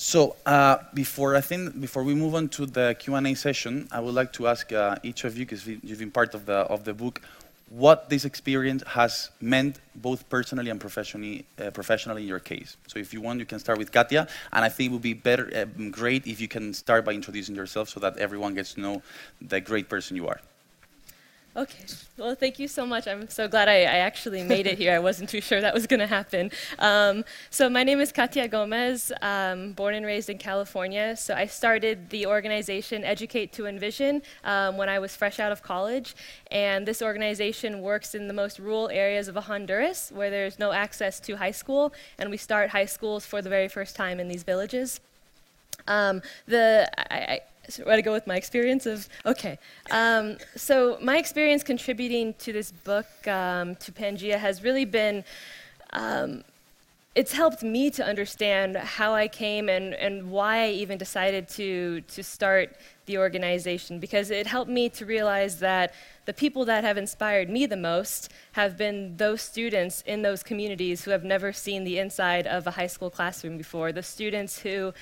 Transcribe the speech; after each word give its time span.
So 0.00 0.36
uh, 0.46 0.76
before 0.94 1.34
I 1.34 1.40
think 1.40 1.80
before 1.80 2.04
we 2.04 2.14
move 2.14 2.36
on 2.36 2.48
to 2.50 2.66
the 2.66 2.94
Q 3.00 3.16
and 3.16 3.26
A 3.26 3.34
session, 3.34 3.88
I 3.90 3.98
would 3.98 4.14
like 4.14 4.32
to 4.34 4.46
ask 4.46 4.72
uh, 4.72 4.94
each 5.02 5.24
of 5.24 5.36
you, 5.36 5.44
because 5.44 5.66
you've 5.66 5.98
been 5.98 6.12
part 6.12 6.34
of 6.34 6.46
the 6.46 6.58
of 6.70 6.84
the 6.84 6.94
book, 6.94 7.20
what 7.68 8.08
this 8.08 8.24
experience 8.24 8.84
has 8.86 9.30
meant 9.40 9.80
both 9.96 10.28
personally 10.28 10.70
and 10.70 10.80
professionally, 10.80 11.46
uh, 11.58 11.72
professionally 11.72 12.22
in 12.22 12.28
your 12.28 12.38
case. 12.38 12.76
So 12.86 13.00
if 13.00 13.12
you 13.12 13.20
want, 13.20 13.40
you 13.40 13.46
can 13.46 13.58
start 13.58 13.76
with 13.76 13.90
Katia, 13.90 14.28
and 14.52 14.64
I 14.64 14.68
think 14.68 14.90
it 14.90 14.92
would 14.92 15.02
be 15.02 15.14
better, 15.14 15.50
uh, 15.52 15.64
great 15.90 16.28
if 16.28 16.40
you 16.40 16.46
can 16.46 16.74
start 16.74 17.04
by 17.04 17.12
introducing 17.12 17.56
yourself 17.56 17.88
so 17.88 17.98
that 17.98 18.18
everyone 18.18 18.54
gets 18.54 18.74
to 18.74 18.80
know 18.80 19.02
the 19.40 19.60
great 19.60 19.88
person 19.88 20.14
you 20.14 20.28
are. 20.28 20.40
Okay. 21.56 21.84
Well, 22.16 22.34
thank 22.36 22.58
you 22.58 22.68
so 22.68 22.86
much. 22.86 23.08
I'm 23.08 23.28
so 23.28 23.48
glad 23.48 23.68
I, 23.68 23.78
I 23.78 23.98
actually 23.98 24.44
made 24.44 24.66
it 24.66 24.78
here. 24.78 24.92
I 24.92 25.00
wasn't 25.00 25.28
too 25.28 25.40
sure 25.40 25.60
that 25.60 25.74
was 25.74 25.86
going 25.88 25.98
to 25.98 26.06
happen. 26.06 26.52
Um, 26.78 27.24
so 27.50 27.68
my 27.68 27.82
name 27.82 28.00
is 28.00 28.12
Katia 28.12 28.46
Gomez, 28.46 29.10
um, 29.22 29.72
born 29.72 29.94
and 29.94 30.06
raised 30.06 30.30
in 30.30 30.38
California. 30.38 31.16
So 31.16 31.34
I 31.34 31.46
started 31.46 32.10
the 32.10 32.26
organization 32.26 33.02
Educate 33.02 33.52
to 33.54 33.66
Envision 33.66 34.22
um, 34.44 34.76
when 34.76 34.88
I 34.88 35.00
was 35.00 35.16
fresh 35.16 35.40
out 35.40 35.50
of 35.50 35.62
college. 35.62 36.14
And 36.50 36.86
this 36.86 37.02
organization 37.02 37.80
works 37.80 38.14
in 38.14 38.28
the 38.28 38.34
most 38.34 38.58
rural 38.60 38.88
areas 38.90 39.26
of 39.26 39.34
Honduras 39.34 40.12
where 40.14 40.30
there's 40.30 40.58
no 40.58 40.70
access 40.70 41.18
to 41.20 41.36
high 41.38 41.50
school. 41.50 41.92
And 42.18 42.30
we 42.30 42.36
start 42.36 42.70
high 42.70 42.86
schools 42.86 43.26
for 43.26 43.42
the 43.42 43.48
very 43.48 43.68
first 43.68 43.96
time 43.96 44.20
in 44.20 44.28
these 44.28 44.44
villages. 44.44 45.00
Um, 45.88 46.22
the, 46.46 46.88
I, 47.12 47.40
where 47.84 47.96
to 47.96 48.02
go 48.02 48.12
with 48.12 48.26
my 48.26 48.36
experience 48.36 48.86
of 48.86 49.08
okay 49.26 49.58
um, 49.90 50.36
so 50.56 50.98
my 51.02 51.18
experience 51.18 51.62
contributing 51.62 52.34
to 52.34 52.52
this 52.52 52.72
book 52.72 53.06
um, 53.26 53.76
to 53.76 53.92
pangea 53.92 54.38
has 54.38 54.62
really 54.62 54.84
been 54.84 55.24
um, 55.92 56.44
it's 57.14 57.32
helped 57.32 57.62
me 57.62 57.90
to 57.90 58.04
understand 58.04 58.76
how 58.76 59.14
i 59.14 59.26
came 59.28 59.68
and, 59.68 59.94
and 59.94 60.30
why 60.30 60.64
i 60.64 60.68
even 60.68 60.96
decided 60.98 61.48
to, 61.48 62.00
to 62.02 62.22
start 62.22 62.76
the 63.06 63.18
organization 63.18 63.98
because 63.98 64.30
it 64.30 64.46
helped 64.46 64.70
me 64.70 64.88
to 64.88 65.04
realize 65.04 65.58
that 65.58 65.92
the 66.26 66.32
people 66.32 66.64
that 66.66 66.84
have 66.84 66.96
inspired 66.96 67.48
me 67.48 67.66
the 67.66 67.76
most 67.76 68.30
have 68.52 68.76
been 68.76 69.16
those 69.16 69.40
students 69.42 70.02
in 70.06 70.22
those 70.22 70.42
communities 70.42 71.02
who 71.02 71.10
have 71.10 71.24
never 71.24 71.52
seen 71.52 71.84
the 71.84 71.98
inside 71.98 72.46
of 72.46 72.66
a 72.66 72.70
high 72.70 72.86
school 72.86 73.10
classroom 73.10 73.56
before 73.56 73.90
the 73.92 74.02
students 74.02 74.58
who 74.58 74.92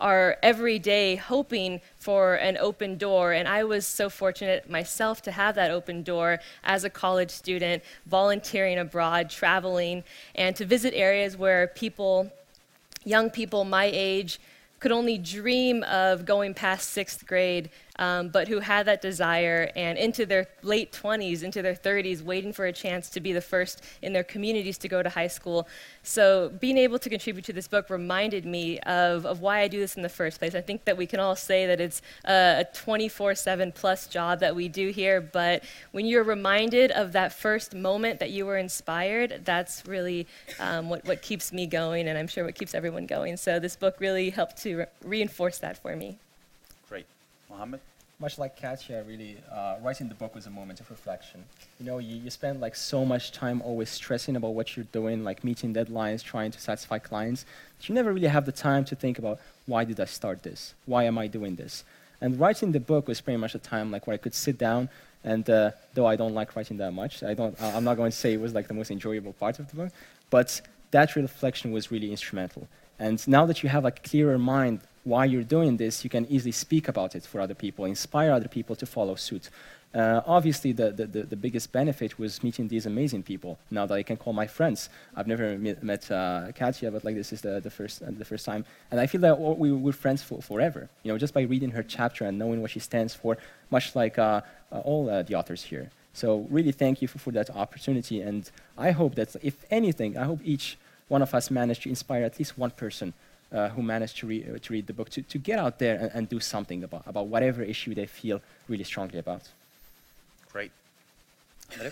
are 0.00 0.38
every 0.42 0.78
day 0.78 1.16
hoping 1.16 1.80
for 1.96 2.34
an 2.34 2.56
open 2.56 2.96
door. 2.96 3.32
And 3.32 3.46
I 3.46 3.64
was 3.64 3.86
so 3.86 4.08
fortunate 4.08 4.68
myself 4.68 5.22
to 5.22 5.32
have 5.32 5.54
that 5.54 5.70
open 5.70 6.02
door 6.02 6.40
as 6.64 6.84
a 6.84 6.90
college 6.90 7.30
student, 7.30 7.82
volunteering 8.06 8.78
abroad, 8.78 9.30
traveling, 9.30 10.02
and 10.34 10.56
to 10.56 10.64
visit 10.64 10.94
areas 10.94 11.36
where 11.36 11.68
people, 11.68 12.32
young 13.04 13.30
people 13.30 13.64
my 13.64 13.90
age, 13.92 14.40
could 14.80 14.92
only 14.92 15.18
dream 15.18 15.82
of 15.84 16.24
going 16.24 16.54
past 16.54 16.90
sixth 16.90 17.26
grade 17.26 17.68
um, 18.00 18.30
but 18.30 18.48
who 18.48 18.58
had 18.60 18.86
that 18.86 19.02
desire 19.02 19.70
and 19.76 19.98
into 19.98 20.24
their 20.24 20.46
late 20.62 20.90
20s, 20.90 21.42
into 21.42 21.60
their 21.60 21.74
30s, 21.74 22.22
waiting 22.22 22.52
for 22.52 22.64
a 22.64 22.72
chance 22.72 23.10
to 23.10 23.20
be 23.20 23.32
the 23.32 23.42
first 23.42 23.84
in 24.00 24.14
their 24.14 24.24
communities 24.24 24.78
to 24.78 24.88
go 24.88 25.02
to 25.02 25.10
high 25.10 25.26
school. 25.26 25.68
So 26.02 26.48
being 26.60 26.78
able 26.78 26.98
to 26.98 27.10
contribute 27.10 27.44
to 27.44 27.52
this 27.52 27.68
book 27.68 27.90
reminded 27.90 28.46
me 28.46 28.78
of, 28.80 29.26
of 29.26 29.40
why 29.42 29.60
I 29.60 29.68
do 29.68 29.78
this 29.78 29.96
in 29.96 30.02
the 30.02 30.08
first 30.08 30.38
place. 30.38 30.54
I 30.54 30.62
think 30.62 30.86
that 30.86 30.96
we 30.96 31.06
can 31.06 31.20
all 31.20 31.36
say 31.36 31.66
that 31.66 31.78
it's 31.78 32.00
a 32.24 32.66
24 32.72 33.34
7 33.34 33.72
plus 33.72 34.06
job 34.06 34.40
that 34.40 34.56
we 34.56 34.68
do 34.68 34.88
here, 34.88 35.20
but 35.20 35.62
when 35.92 36.06
you're 36.06 36.24
reminded 36.24 36.90
of 36.92 37.12
that 37.12 37.34
first 37.34 37.74
moment 37.74 38.18
that 38.20 38.30
you 38.30 38.46
were 38.46 38.56
inspired, 38.56 39.42
that's 39.44 39.86
really 39.86 40.26
um, 40.58 40.88
what, 40.88 41.04
what 41.04 41.20
keeps 41.20 41.52
me 41.52 41.66
going, 41.66 42.08
and 42.08 42.16
I'm 42.16 42.28
sure 42.28 42.44
what 42.44 42.54
keeps 42.54 42.74
everyone 42.74 43.04
going. 43.04 43.36
So 43.36 43.58
this 43.58 43.76
book 43.76 43.96
really 44.00 44.30
helped 44.30 44.56
to 44.62 44.78
re- 44.78 44.86
reinforce 45.04 45.58
that 45.58 45.76
for 45.82 45.94
me. 45.94 46.18
Great. 46.88 47.04
Mohammed? 47.50 47.80
Much 48.20 48.38
like 48.38 48.54
Katia, 48.54 49.02
really, 49.08 49.38
uh, 49.50 49.76
writing 49.82 50.06
the 50.10 50.14
book 50.14 50.34
was 50.34 50.46
a 50.46 50.50
moment 50.50 50.78
of 50.78 50.90
reflection. 50.90 51.42
You 51.78 51.86
know, 51.86 51.96
you, 51.96 52.16
you 52.16 52.28
spend 52.28 52.60
like 52.60 52.76
so 52.76 53.06
much 53.06 53.32
time 53.32 53.62
always 53.62 53.88
stressing 53.88 54.36
about 54.36 54.52
what 54.52 54.76
you're 54.76 54.84
doing, 54.92 55.24
like 55.24 55.42
meeting 55.42 55.72
deadlines, 55.72 56.22
trying 56.22 56.50
to 56.50 56.60
satisfy 56.60 56.98
clients, 56.98 57.46
that 57.78 57.88
you 57.88 57.94
never 57.94 58.12
really 58.12 58.28
have 58.28 58.44
the 58.44 58.52
time 58.52 58.84
to 58.84 58.94
think 58.94 59.18
about 59.18 59.40
why 59.64 59.84
did 59.84 59.98
I 59.98 60.04
start 60.04 60.42
this? 60.42 60.74
Why 60.84 61.04
am 61.04 61.16
I 61.16 61.28
doing 61.28 61.56
this? 61.56 61.82
And 62.20 62.38
writing 62.38 62.72
the 62.72 62.80
book 62.80 63.08
was 63.08 63.22
pretty 63.22 63.38
much 63.38 63.54
a 63.54 63.58
time 63.58 63.90
like 63.90 64.06
where 64.06 64.14
I 64.14 64.18
could 64.18 64.34
sit 64.34 64.58
down 64.58 64.90
and 65.24 65.48
uh, 65.48 65.70
though 65.94 66.06
I 66.06 66.16
don't 66.16 66.34
like 66.34 66.54
writing 66.56 66.76
that 66.76 66.92
much, 66.92 67.22
I 67.22 67.32
don't, 67.32 67.60
I'm 67.62 67.84
not 67.84 67.96
going 67.96 68.10
to 68.10 68.16
say 68.16 68.34
it 68.34 68.40
was 68.40 68.52
like 68.54 68.68
the 68.68 68.74
most 68.74 68.90
enjoyable 68.90 69.32
part 69.32 69.58
of 69.58 69.70
the 69.70 69.76
book, 69.76 69.92
but 70.28 70.60
that 70.90 71.16
reflection 71.16 71.72
was 71.72 71.90
really 71.90 72.10
instrumental. 72.10 72.68
And 73.00 73.26
now 73.26 73.46
that 73.46 73.62
you 73.62 73.68
have 73.70 73.84
a 73.86 73.90
clearer 73.90 74.38
mind 74.38 74.80
why 75.04 75.24
you're 75.24 75.42
doing 75.42 75.78
this, 75.78 76.04
you 76.04 76.10
can 76.10 76.26
easily 76.26 76.52
speak 76.52 76.86
about 76.86 77.16
it 77.16 77.24
for 77.24 77.40
other 77.40 77.54
people, 77.54 77.86
inspire 77.86 78.30
other 78.30 78.48
people 78.48 78.76
to 78.76 78.86
follow 78.86 79.14
suit. 79.14 79.48
Uh, 79.92 80.20
obviously, 80.24 80.70
the, 80.70 80.92
the, 80.92 81.04
the, 81.06 81.36
biggest 81.36 81.72
benefit 81.72 82.16
was 82.16 82.44
meeting 82.44 82.68
these 82.68 82.86
amazing 82.86 83.24
people. 83.24 83.58
Now 83.72 83.86
that 83.86 83.94
I 83.94 84.04
can 84.04 84.16
call 84.16 84.32
my 84.32 84.46
friends, 84.46 84.88
I've 85.16 85.26
never 85.26 85.58
met, 85.58 85.82
met 85.82 86.08
uh, 86.12 86.52
Katia, 86.54 86.92
but 86.92 87.02
like 87.04 87.16
this 87.16 87.32
is 87.32 87.40
the, 87.40 87.58
the 87.58 87.70
first 87.70 88.00
uh, 88.00 88.06
the 88.16 88.24
first 88.24 88.46
time, 88.46 88.64
and 88.92 89.00
I 89.00 89.08
feel 89.08 89.20
that 89.22 89.40
we 89.40 89.72
we're 89.72 89.90
friends 89.90 90.22
for 90.22 90.40
forever. 90.40 90.88
You 91.02 91.10
know, 91.10 91.18
just 91.18 91.34
by 91.34 91.40
reading 91.40 91.72
her 91.72 91.82
chapter 91.82 92.24
and 92.24 92.38
knowing 92.38 92.62
what 92.62 92.70
she 92.70 92.78
stands 92.78 93.14
for, 93.14 93.36
much 93.70 93.96
like 93.96 94.16
uh, 94.16 94.42
uh, 94.70 94.78
all 94.78 95.10
uh, 95.10 95.24
the 95.24 95.34
authors 95.34 95.64
here. 95.64 95.90
So 96.12 96.46
really, 96.50 96.72
thank 96.72 97.02
you 97.02 97.08
for, 97.08 97.18
for 97.18 97.32
that 97.32 97.50
opportunity, 97.50 98.20
and 98.20 98.48
I 98.78 98.92
hope 98.92 99.16
that 99.16 99.34
if 99.42 99.56
anything, 99.72 100.16
I 100.16 100.22
hope 100.22 100.38
each 100.44 100.78
one 101.10 101.22
of 101.22 101.34
us 101.34 101.50
managed 101.50 101.82
to 101.82 101.88
inspire 101.88 102.22
at 102.22 102.38
least 102.38 102.56
one 102.56 102.70
person 102.70 103.12
uh, 103.52 103.68
who 103.70 103.82
managed 103.82 104.16
to, 104.18 104.26
re- 104.28 104.44
uh, 104.44 104.58
to 104.62 104.72
read 104.72 104.86
the 104.86 104.92
book 104.92 105.10
to, 105.10 105.22
to 105.22 105.38
get 105.38 105.58
out 105.58 105.78
there 105.80 105.96
and, 105.96 106.10
and, 106.14 106.28
do 106.28 106.38
something 106.38 106.84
about, 106.84 107.02
about 107.04 107.26
whatever 107.26 107.62
issue 107.62 107.92
they 107.94 108.06
feel 108.06 108.40
really 108.68 108.84
strongly 108.84 109.18
about. 109.18 109.42
Great. 110.52 110.70
Uh, 111.80 111.88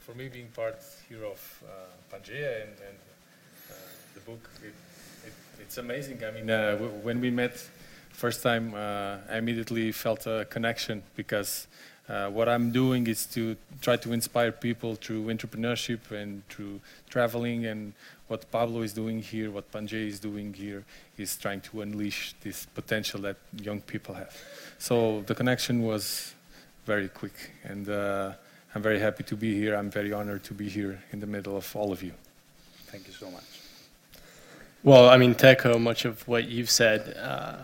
for 0.00 0.14
me, 0.16 0.28
being 0.28 0.48
part 0.48 0.76
here 1.08 1.24
of 1.24 1.62
uh, 1.64 2.16
Pangea 2.16 2.62
and, 2.62 2.72
and 2.88 2.98
uh, 3.70 3.74
the 4.14 4.20
book, 4.20 4.50
it, 4.62 4.74
it, 5.24 5.32
it's 5.60 5.78
amazing. 5.78 6.20
I 6.24 6.32
mean, 6.32 6.50
uh, 6.50 6.72
w- 6.72 6.90
when 7.02 7.20
we 7.20 7.30
met 7.30 7.56
first 8.10 8.42
time, 8.42 8.74
I 8.74 9.38
immediately 9.38 9.92
felt 9.92 10.26
a 10.26 10.46
connection 10.50 11.04
because 11.14 11.68
uh, 12.08 12.28
what 12.28 12.48
I'm 12.48 12.70
doing 12.70 13.06
is 13.06 13.26
to 13.26 13.56
try 13.80 13.96
to 13.96 14.12
inspire 14.12 14.52
people 14.52 14.94
through 14.94 15.24
entrepreneurship 15.26 16.10
and 16.10 16.46
through 16.48 16.80
traveling. 17.10 17.66
And 17.66 17.94
what 18.28 18.50
Pablo 18.50 18.82
is 18.82 18.92
doing 18.92 19.20
here, 19.20 19.50
what 19.50 19.70
Pangea 19.72 20.06
is 20.06 20.20
doing 20.20 20.54
here, 20.54 20.84
is 21.18 21.36
trying 21.36 21.60
to 21.62 21.82
unleash 21.82 22.34
this 22.42 22.66
potential 22.66 23.20
that 23.22 23.36
young 23.60 23.80
people 23.80 24.14
have. 24.14 24.36
So 24.78 25.22
the 25.22 25.34
connection 25.34 25.82
was 25.82 26.34
very 26.84 27.08
quick, 27.08 27.50
and 27.64 27.88
uh, 27.88 28.32
I'm 28.74 28.82
very 28.82 29.00
happy 29.00 29.24
to 29.24 29.36
be 29.36 29.54
here. 29.54 29.74
I'm 29.74 29.90
very 29.90 30.12
honored 30.12 30.44
to 30.44 30.54
be 30.54 30.68
here 30.68 31.02
in 31.12 31.18
the 31.18 31.26
middle 31.26 31.56
of 31.56 31.74
all 31.74 31.92
of 31.92 32.02
you. 32.02 32.12
Thank 32.86 33.08
you 33.08 33.12
so 33.12 33.30
much. 33.30 33.42
Well, 34.84 35.08
I 35.08 35.16
mean, 35.16 35.34
to 35.34 35.78
much 35.80 36.04
of 36.04 36.26
what 36.28 36.44
you've 36.44 36.70
said, 36.70 37.16
uh, 37.18 37.56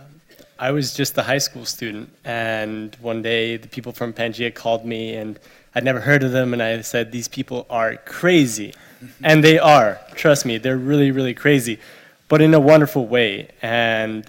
I 0.63 0.71
was 0.71 0.93
just 0.93 1.17
a 1.17 1.23
high 1.23 1.39
school 1.39 1.65
student, 1.65 2.09
and 2.23 2.95
one 3.01 3.21
day 3.21 3.57
the 3.57 3.67
people 3.67 3.91
from 3.91 4.13
Pangea 4.13 4.55
called 4.55 4.85
me, 4.85 5.13
and 5.13 5.37
I'd 5.75 5.83
never 5.83 5.99
heard 5.99 6.23
of 6.23 6.31
them, 6.31 6.53
and 6.53 6.63
I 6.63 6.79
said, 6.79 7.11
These 7.11 7.27
people 7.27 7.65
are 7.69 7.97
crazy. 7.97 8.73
and 9.21 9.43
they 9.43 9.59
are, 9.59 9.99
trust 10.15 10.45
me, 10.45 10.57
they're 10.57 10.77
really, 10.77 11.11
really 11.11 11.33
crazy, 11.33 11.79
but 12.29 12.41
in 12.41 12.53
a 12.53 12.61
wonderful 12.61 13.05
way. 13.05 13.49
And 13.61 14.25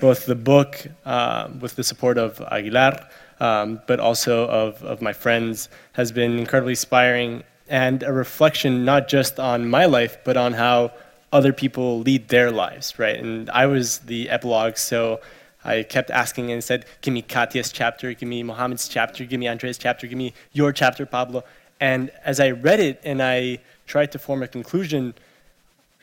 both 0.00 0.26
the 0.26 0.36
book, 0.36 0.86
uh, 1.04 1.48
with 1.60 1.74
the 1.74 1.82
support 1.82 2.16
of 2.16 2.40
Aguilar, 2.42 3.04
um, 3.40 3.80
but 3.88 3.98
also 3.98 4.46
of, 4.46 4.80
of 4.84 5.02
my 5.02 5.12
friends, 5.12 5.68
has 5.94 6.12
been 6.12 6.38
incredibly 6.38 6.74
inspiring 6.74 7.42
and 7.68 8.04
a 8.04 8.12
reflection 8.12 8.84
not 8.84 9.08
just 9.08 9.40
on 9.40 9.68
my 9.68 9.86
life, 9.86 10.16
but 10.24 10.36
on 10.36 10.52
how 10.52 10.92
other 11.32 11.52
people 11.52 11.98
lead 11.98 12.28
their 12.28 12.52
lives, 12.52 13.00
right? 13.00 13.18
And 13.18 13.50
I 13.50 13.66
was 13.66 13.98
the 13.98 14.30
epilogue, 14.30 14.76
so 14.76 15.20
I 15.66 15.82
kept 15.82 16.10
asking 16.10 16.52
and 16.52 16.62
said, 16.62 16.86
Give 17.00 17.12
me 17.12 17.22
Katia's 17.22 17.72
chapter, 17.72 18.14
give 18.14 18.28
me 18.28 18.42
Mohammed's 18.44 18.88
chapter, 18.88 19.24
give 19.24 19.40
me 19.40 19.48
Andrea's 19.48 19.76
chapter, 19.76 20.06
give 20.06 20.16
me 20.16 20.32
your 20.52 20.72
chapter, 20.72 21.04
Pablo. 21.04 21.42
And 21.80 22.10
as 22.24 22.38
I 22.38 22.52
read 22.52 22.78
it 22.78 23.00
and 23.04 23.20
I 23.20 23.58
tried 23.86 24.12
to 24.12 24.18
form 24.18 24.44
a 24.44 24.48
conclusion, 24.48 25.14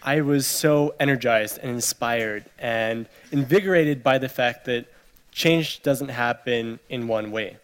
I 0.04 0.19
was 0.19 0.45
so 0.45 0.94
energized 1.00 1.60
and 1.60 1.71
inspired 1.71 2.44
and 2.60 3.07
invigorated 3.31 4.04
by 4.04 4.18
the 4.18 4.27
fact 4.27 4.65
that 4.65 4.86
change 5.31 5.81
doesn't 5.81 6.10
happen 6.10 6.80
in 6.89 7.07
one 7.07 7.31
way. 7.31 7.57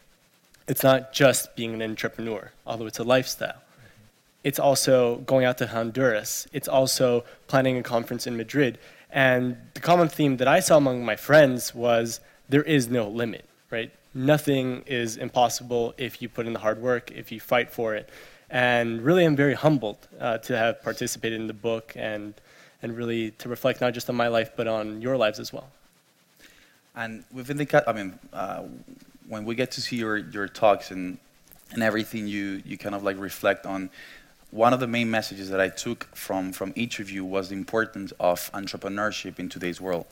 It's 0.69 0.83
not 0.83 1.11
just 1.11 1.53
being 1.57 1.73
an 1.73 1.81
entrepreneur, 1.81 2.51
although 2.65 2.85
it's 2.85 2.99
a 2.99 3.03
lifestyle. 3.03 3.61
It's 4.45 4.59
also 4.59 5.17
going 5.17 5.43
out 5.43 5.57
to 5.57 5.67
Honduras. 5.67 6.47
It's 6.53 6.69
also 6.69 7.25
planning 7.47 7.77
a 7.77 7.83
conference 7.83 8.25
in 8.25 8.37
Madrid. 8.37 8.77
And 9.11 9.57
the 9.73 9.79
common 9.79 10.07
theme 10.07 10.38
that 10.38 10.47
I 10.47 10.59
saw 10.59 10.77
among 10.77 11.03
my 11.03 11.15
friends 11.15 11.73
was 11.73 12.19
there 12.47 12.63
is 12.63 12.88
no 12.88 13.07
limit, 13.07 13.45
right? 13.71 13.91
Nothing 14.13 14.83
is 14.85 15.17
impossible 15.17 15.94
if 15.97 16.21
you 16.21 16.29
put 16.29 16.45
in 16.47 16.53
the 16.53 16.59
hard 16.59 16.81
work, 16.81 17.11
if 17.11 17.31
you 17.31 17.39
fight 17.39 17.71
for 17.71 17.95
it. 17.95 18.09
And 18.50 19.01
really, 19.01 19.25
I'm 19.25 19.35
very 19.35 19.53
humbled 19.53 20.07
uh, 20.19 20.39
to 20.39 20.57
have 20.57 20.81
participated 20.81 21.39
in 21.39 21.47
the 21.47 21.53
book 21.53 21.94
and, 21.95 22.33
and 22.81 22.97
really 22.97 23.31
to 23.31 23.50
reflect 23.50 23.81
not 23.81 23.94
just 23.94 24.09
on 24.09 24.15
my 24.15 24.27
life, 24.27 24.51
but 24.56 24.67
on 24.67 25.01
your 25.01 25.17
lives 25.17 25.39
as 25.39 25.53
well. 25.53 25.69
And 26.95 27.23
within 27.31 27.57
the 27.57 27.83
I 27.88 27.94
mean, 27.94 28.17
uh, 28.33 28.63
when 29.27 29.45
we 29.45 29.53
get 29.53 29.71
to 29.71 29.81
see 29.81 29.97
your, 29.97 30.17
your 30.17 30.47
talks 30.47 30.89
and, 30.89 31.19
and 31.71 31.83
everything 31.83 32.27
you, 32.27 32.63
you 32.65 32.77
kind 32.77 32.95
of 32.95 33.03
like 33.03 33.19
reflect 33.19 33.67
on, 33.67 33.91
one 34.51 34.73
of 34.73 34.79
the 34.79 34.87
main 34.87 35.11
messages 35.11 35.49
that 35.49 35.59
I 35.59 35.69
took 35.69 36.07
from, 36.15 36.51
from 36.51 36.73
each 36.75 36.99
of 36.99 37.09
you 37.09 37.23
was 37.23 37.49
the 37.49 37.55
importance 37.55 38.11
of 38.19 38.51
entrepreneurship 38.53 39.39
in 39.39 39.49
today's 39.49 39.79
world. 39.79 40.05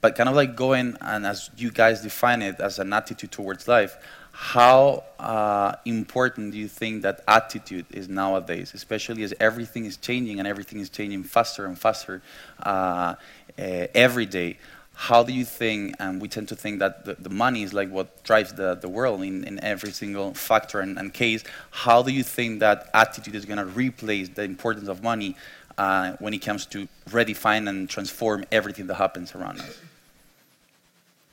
But 0.00 0.16
kind 0.16 0.28
of 0.28 0.34
like 0.34 0.56
going, 0.56 0.96
and 1.00 1.26
as 1.26 1.50
you 1.56 1.70
guys 1.70 2.02
define 2.02 2.42
it 2.42 2.60
as 2.60 2.78
an 2.78 2.92
attitude 2.92 3.30
towards 3.30 3.68
life, 3.68 3.96
how 4.32 5.04
uh, 5.18 5.76
important 5.84 6.52
do 6.52 6.58
you 6.58 6.66
think 6.66 7.02
that 7.02 7.22
attitude 7.28 7.86
is 7.90 8.08
nowadays, 8.08 8.72
especially 8.74 9.22
as 9.24 9.34
everything 9.38 9.84
is 9.84 9.96
changing 9.96 10.38
and 10.38 10.48
everything 10.48 10.80
is 10.80 10.88
changing 10.88 11.22
faster 11.22 11.66
and 11.66 11.78
faster 11.78 12.22
uh, 12.62 13.14
uh, 13.58 13.86
every 13.94 14.26
day? 14.26 14.58
How 14.94 15.22
do 15.22 15.32
you 15.32 15.44
think, 15.44 15.96
and 15.98 16.20
we 16.20 16.28
tend 16.28 16.48
to 16.48 16.56
think 16.56 16.78
that 16.78 17.04
the, 17.04 17.14
the 17.18 17.30
money 17.30 17.62
is 17.62 17.72
like 17.72 17.90
what 17.90 18.22
drives 18.24 18.52
the, 18.52 18.74
the 18.74 18.88
world 18.88 19.22
in, 19.22 19.44
in 19.44 19.62
every 19.64 19.90
single 19.90 20.34
factor 20.34 20.80
and, 20.80 20.98
and 20.98 21.12
case, 21.12 21.42
how 21.70 22.02
do 22.02 22.12
you 22.12 22.22
think 22.22 22.60
that 22.60 22.88
attitude 22.94 23.34
is 23.34 23.44
going 23.44 23.58
to 23.58 23.64
replace 23.64 24.28
the 24.28 24.42
importance 24.42 24.88
of 24.88 25.02
money 25.02 25.34
uh, 25.78 26.12
when 26.18 26.34
it 26.34 26.38
comes 26.38 26.66
to 26.66 26.86
redefine 27.10 27.68
and 27.68 27.88
transform 27.88 28.44
everything 28.52 28.86
that 28.86 28.94
happens 28.94 29.34
around 29.34 29.60
us? 29.60 29.78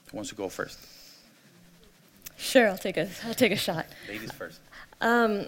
Who 0.09 0.17
wants 0.17 0.29
to 0.29 0.35
go 0.35 0.49
first? 0.49 0.79
Sure, 2.37 2.69
I'll 2.69 2.77
take 2.77 2.97
a, 2.97 3.07
I'll 3.25 3.33
take 3.33 3.51
a 3.51 3.57
shot. 3.57 3.85
Ladies 4.07 4.31
first. 4.31 4.61
Um, 5.01 5.47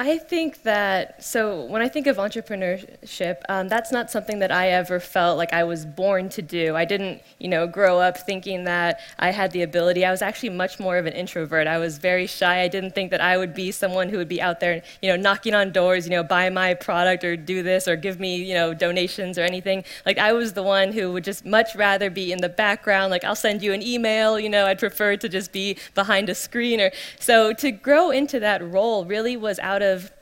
I 0.00 0.18
think 0.18 0.62
that, 0.62 1.24
so 1.24 1.64
when 1.64 1.82
I 1.82 1.88
think 1.88 2.06
of 2.06 2.18
entrepreneurship, 2.18 3.38
um, 3.48 3.66
that's 3.66 3.90
not 3.90 4.12
something 4.12 4.38
that 4.38 4.52
I 4.52 4.68
ever 4.68 5.00
felt 5.00 5.36
like 5.36 5.52
I 5.52 5.64
was 5.64 5.84
born 5.84 6.28
to 6.30 6.40
do. 6.40 6.76
I 6.76 6.84
didn't, 6.84 7.20
you 7.40 7.48
know, 7.48 7.66
grow 7.66 7.98
up 7.98 8.16
thinking 8.16 8.62
that 8.62 9.00
I 9.18 9.32
had 9.32 9.50
the 9.50 9.62
ability. 9.62 10.04
I 10.04 10.12
was 10.12 10.22
actually 10.22 10.50
much 10.50 10.78
more 10.78 10.98
of 10.98 11.06
an 11.06 11.14
introvert. 11.14 11.66
I 11.66 11.78
was 11.78 11.98
very 11.98 12.28
shy. 12.28 12.60
I 12.60 12.68
didn't 12.68 12.94
think 12.94 13.10
that 13.10 13.20
I 13.20 13.36
would 13.38 13.54
be 13.54 13.72
someone 13.72 14.08
who 14.08 14.18
would 14.18 14.28
be 14.28 14.40
out 14.40 14.60
there, 14.60 14.84
you 15.02 15.08
know, 15.08 15.16
knocking 15.16 15.52
on 15.52 15.72
doors, 15.72 16.04
you 16.04 16.12
know, 16.12 16.22
buy 16.22 16.48
my 16.48 16.74
product 16.74 17.24
or 17.24 17.36
do 17.36 17.64
this 17.64 17.88
or 17.88 17.96
give 17.96 18.20
me, 18.20 18.36
you 18.36 18.54
know, 18.54 18.74
donations 18.74 19.36
or 19.36 19.42
anything. 19.42 19.82
Like 20.06 20.18
I 20.18 20.32
was 20.32 20.52
the 20.52 20.62
one 20.62 20.92
who 20.92 21.12
would 21.12 21.24
just 21.24 21.44
much 21.44 21.74
rather 21.74 22.08
be 22.08 22.30
in 22.30 22.40
the 22.40 22.48
background. 22.48 23.10
Like 23.10 23.24
I'll 23.24 23.34
send 23.34 23.64
you 23.64 23.72
an 23.72 23.82
email, 23.82 24.38
you 24.38 24.48
know, 24.48 24.64
I'd 24.66 24.78
prefer 24.78 25.16
to 25.16 25.28
just 25.28 25.50
be 25.50 25.76
behind 25.96 26.28
a 26.28 26.36
screen 26.36 26.80
or 26.80 26.92
so 27.18 27.52
to 27.54 27.72
grow 27.72 28.12
into 28.12 28.38
that 28.38 28.62
role 28.62 29.04
really 29.04 29.36
was 29.36 29.58
out 29.58 29.82
of 29.82 29.87
of 29.88 30.12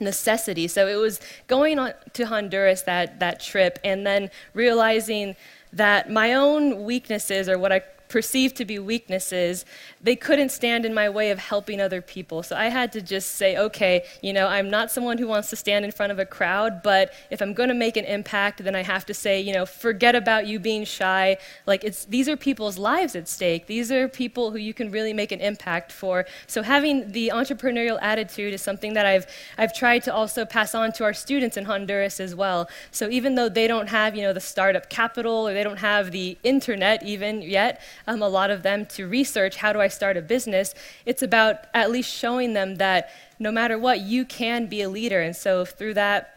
necessity. 0.00 0.68
So 0.68 0.86
it 0.86 0.96
was 0.96 1.20
going 1.46 1.78
on 1.78 1.94
to 2.12 2.26
Honduras 2.26 2.82
that, 2.82 3.20
that 3.20 3.40
trip 3.40 3.78
and 3.82 4.06
then 4.06 4.30
realizing 4.52 5.36
that 5.72 6.10
my 6.10 6.34
own 6.34 6.84
weaknesses 6.84 7.48
or 7.48 7.58
what 7.58 7.72
I 7.72 7.82
perceived 8.08 8.56
to 8.56 8.64
be 8.64 8.78
weaknesses, 8.78 9.64
they 10.00 10.16
couldn't 10.16 10.50
stand 10.50 10.84
in 10.84 10.94
my 10.94 11.08
way 11.08 11.30
of 11.30 11.38
helping 11.38 11.80
other 11.80 12.00
people. 12.00 12.42
So 12.42 12.56
I 12.56 12.66
had 12.66 12.92
to 12.92 13.02
just 13.02 13.32
say, 13.32 13.56
okay, 13.56 14.04
you 14.22 14.32
know, 14.32 14.46
I'm 14.46 14.70
not 14.70 14.90
someone 14.90 15.18
who 15.18 15.26
wants 15.26 15.50
to 15.50 15.56
stand 15.56 15.84
in 15.84 15.90
front 15.90 16.12
of 16.12 16.18
a 16.18 16.26
crowd, 16.26 16.82
but 16.82 17.12
if 17.30 17.40
I'm 17.40 17.54
going 17.54 17.68
to 17.68 17.74
make 17.74 17.96
an 17.96 18.04
impact, 18.04 18.62
then 18.62 18.76
I 18.76 18.82
have 18.82 19.04
to 19.06 19.14
say, 19.14 19.40
you 19.40 19.52
know, 19.52 19.66
forget 19.66 20.14
about 20.14 20.46
you 20.46 20.58
being 20.58 20.84
shy. 20.84 21.36
Like 21.66 21.84
it's 21.84 22.04
these 22.04 22.28
are 22.28 22.36
people's 22.36 22.78
lives 22.78 23.16
at 23.16 23.28
stake. 23.28 23.66
These 23.66 23.90
are 23.90 24.08
people 24.08 24.50
who 24.50 24.58
you 24.58 24.74
can 24.74 24.90
really 24.90 25.12
make 25.12 25.32
an 25.32 25.40
impact 25.40 25.92
for. 25.92 26.26
So 26.46 26.62
having 26.62 27.12
the 27.12 27.32
entrepreneurial 27.34 27.98
attitude 28.00 28.54
is 28.54 28.62
something 28.62 28.94
that 28.94 29.06
I've 29.06 29.26
I've 29.58 29.74
tried 29.74 30.02
to 30.04 30.14
also 30.14 30.44
pass 30.44 30.74
on 30.74 30.92
to 30.92 31.04
our 31.04 31.14
students 31.14 31.56
in 31.56 31.64
Honduras 31.64 32.20
as 32.20 32.34
well. 32.34 32.68
So 32.90 33.08
even 33.08 33.34
though 33.34 33.48
they 33.48 33.66
don't 33.66 33.88
have, 33.88 34.14
you 34.16 34.22
know, 34.22 34.32
the 34.32 34.40
startup 34.40 34.88
capital 34.88 35.48
or 35.48 35.54
they 35.54 35.64
don't 35.64 35.78
have 35.78 36.12
the 36.12 36.38
internet 36.42 37.02
even 37.02 37.42
yet, 37.42 37.80
um, 38.06 38.22
a 38.22 38.28
lot 38.28 38.50
of 38.50 38.62
them 38.62 38.86
to 38.86 39.06
research 39.06 39.56
how 39.56 39.72
do 39.72 39.80
I 39.80 39.88
start 39.88 40.16
a 40.16 40.22
business, 40.22 40.74
it's 41.04 41.22
about 41.22 41.66
at 41.74 41.90
least 41.90 42.12
showing 42.12 42.52
them 42.52 42.76
that 42.76 43.10
no 43.38 43.50
matter 43.50 43.78
what, 43.78 44.00
you 44.00 44.24
can 44.24 44.66
be 44.66 44.82
a 44.82 44.88
leader. 44.88 45.20
And 45.20 45.34
so 45.34 45.64
through 45.64 45.94
that, 45.94 46.32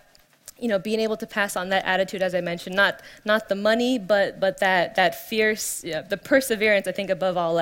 you 0.58 0.68
know, 0.68 0.80
being 0.80 1.00
able 1.00 1.18
to 1.18 1.28
pass 1.28 1.56
on 1.56 1.70
that 1.70 1.86
attitude, 1.86 2.22
as 2.22 2.36
I 2.36 2.42
mentioned, 2.42 2.76
not 2.76 3.02
not 3.24 3.48
the 3.48 3.56
money, 3.56 3.98
but 3.98 4.40
but 4.40 4.60
that 4.60 4.96
that 4.96 5.16
fierce, 5.30 5.84
you 5.86 5.94
know, 5.94 6.02
the 6.02 6.18
perseverance. 6.18 6.86
I 6.88 6.92
think 6.92 7.10
above 7.10 7.38
all 7.38 7.58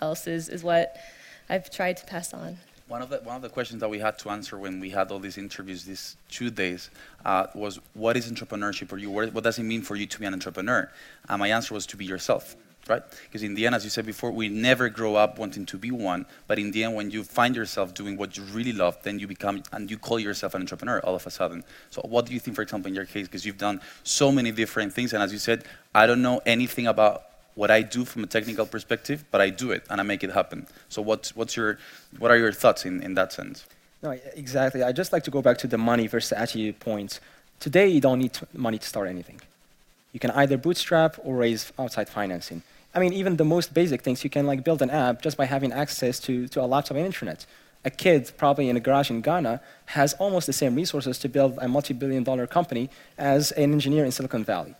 else 0.00 0.26
is 0.26 0.48
is 0.48 0.64
what 0.64 0.96
I've 1.48 1.70
tried 1.70 1.96
to 1.98 2.06
pass 2.06 2.34
on. 2.34 2.58
One 2.88 3.02
of 3.02 3.08
the 3.08 3.18
one 3.18 3.36
of 3.36 3.42
the 3.42 3.50
questions 3.50 3.80
that 3.80 3.88
we 3.88 4.00
had 4.00 4.18
to 4.18 4.30
answer 4.30 4.58
when 4.58 4.80
we 4.80 4.90
had 4.90 5.12
all 5.12 5.20
these 5.20 5.38
interviews 5.38 5.84
these 5.84 6.16
two 6.28 6.50
days 6.50 6.90
uh, 7.24 7.46
was, 7.54 7.78
what 7.94 8.16
is 8.16 8.28
entrepreneurship 8.28 8.88
for 8.88 8.98
you? 8.98 9.12
What, 9.12 9.32
what, 9.32 9.44
does 9.44 9.60
it 9.60 9.62
mean 9.62 9.82
for 9.82 9.94
you 9.94 10.06
to 10.06 10.18
be 10.18 10.26
an 10.26 10.32
entrepreneur? 10.32 10.90
And 11.28 11.38
my 11.38 11.48
answer 11.48 11.72
was 11.72 11.86
to 11.86 11.96
be 11.96 12.04
yourself 12.04 12.56
right? 12.90 13.02
Because 13.24 13.42
in 13.42 13.54
the 13.54 13.64
end, 13.64 13.74
as 13.74 13.84
you 13.84 13.90
said 13.90 14.04
before, 14.04 14.30
we 14.30 14.48
never 14.48 14.88
grow 14.88 15.14
up 15.14 15.38
wanting 15.38 15.64
to 15.66 15.78
be 15.78 15.90
one. 15.90 16.26
But 16.46 16.58
in 16.58 16.72
the 16.72 16.84
end, 16.84 16.94
when 16.94 17.10
you 17.10 17.24
find 17.24 17.56
yourself 17.56 17.94
doing 17.94 18.16
what 18.18 18.36
you 18.36 18.42
really 18.42 18.72
love, 18.72 18.98
then 19.02 19.18
you 19.18 19.26
become 19.26 19.62
and 19.72 19.90
you 19.90 19.96
call 19.96 20.18
yourself 20.18 20.54
an 20.54 20.62
entrepreneur 20.62 21.00
all 21.00 21.14
of 21.14 21.26
a 21.26 21.30
sudden. 21.30 21.64
So, 21.90 22.02
what 22.02 22.26
do 22.26 22.34
you 22.34 22.40
think, 22.40 22.56
for 22.56 22.62
example, 22.62 22.88
in 22.88 22.94
your 22.94 23.06
case, 23.06 23.26
because 23.26 23.46
you've 23.46 23.58
done 23.58 23.80
so 24.02 24.30
many 24.30 24.50
different 24.50 24.92
things, 24.92 25.12
and 25.14 25.22
as 25.22 25.32
you 25.32 25.38
said, 25.38 25.64
I 25.94 26.06
don't 26.06 26.20
know 26.20 26.42
anything 26.44 26.86
about 26.86 27.22
what 27.54 27.70
I 27.70 27.82
do 27.82 28.04
from 28.04 28.24
a 28.24 28.26
technical 28.26 28.66
perspective, 28.66 29.24
but 29.30 29.40
I 29.40 29.50
do 29.50 29.70
it 29.70 29.84
and 29.90 30.00
I 30.00 30.04
make 30.04 30.22
it 30.24 30.32
happen. 30.32 30.66
So, 30.88 31.00
what's 31.00 31.34
what's 31.36 31.56
your 31.56 31.78
what 32.18 32.30
are 32.30 32.36
your 32.36 32.52
thoughts 32.52 32.84
in, 32.84 33.02
in 33.02 33.14
that 33.14 33.32
sense? 33.32 33.66
No, 34.02 34.10
exactly. 34.34 34.82
I 34.82 34.92
just 34.92 35.12
like 35.12 35.24
to 35.24 35.30
go 35.30 35.42
back 35.42 35.58
to 35.58 35.66
the 35.66 35.78
money 35.78 36.06
versus 36.06 36.32
attitude 36.32 36.80
point. 36.80 37.20
Today, 37.60 37.88
you 37.88 38.00
don't 38.00 38.18
need 38.18 38.38
money 38.54 38.78
to 38.78 38.86
start 38.86 39.08
anything. 39.08 39.40
You 40.12 40.20
can 40.20 40.30
either 40.32 40.56
bootstrap 40.56 41.16
or 41.22 41.36
raise 41.36 41.72
outside 41.78 42.08
financing. 42.08 42.62
I 42.94 42.98
mean, 42.98 43.12
even 43.12 43.36
the 43.36 43.44
most 43.44 43.72
basic 43.72 44.02
things, 44.02 44.24
you 44.24 44.30
can 44.30 44.46
like 44.46 44.64
build 44.64 44.82
an 44.82 44.90
app 44.90 45.22
just 45.22 45.36
by 45.36 45.44
having 45.44 45.72
access 45.72 46.18
to, 46.20 46.48
to 46.48 46.60
a 46.60 46.66
laptop 46.66 46.96
and 46.96 47.06
internet. 47.06 47.46
A 47.84 47.90
kid, 47.90 48.32
probably 48.36 48.68
in 48.68 48.76
a 48.76 48.80
garage 48.80 49.10
in 49.10 49.20
Ghana, 49.20 49.60
has 49.86 50.12
almost 50.14 50.46
the 50.46 50.52
same 50.52 50.74
resources 50.74 51.18
to 51.20 51.28
build 51.28 51.58
a 51.62 51.68
multi-billion 51.68 52.24
dollar 52.24 52.46
company 52.46 52.90
as 53.16 53.52
an 53.52 53.72
engineer 53.72 54.04
in 54.04 54.12
Silicon 54.12 54.44
Valley. 54.44 54.74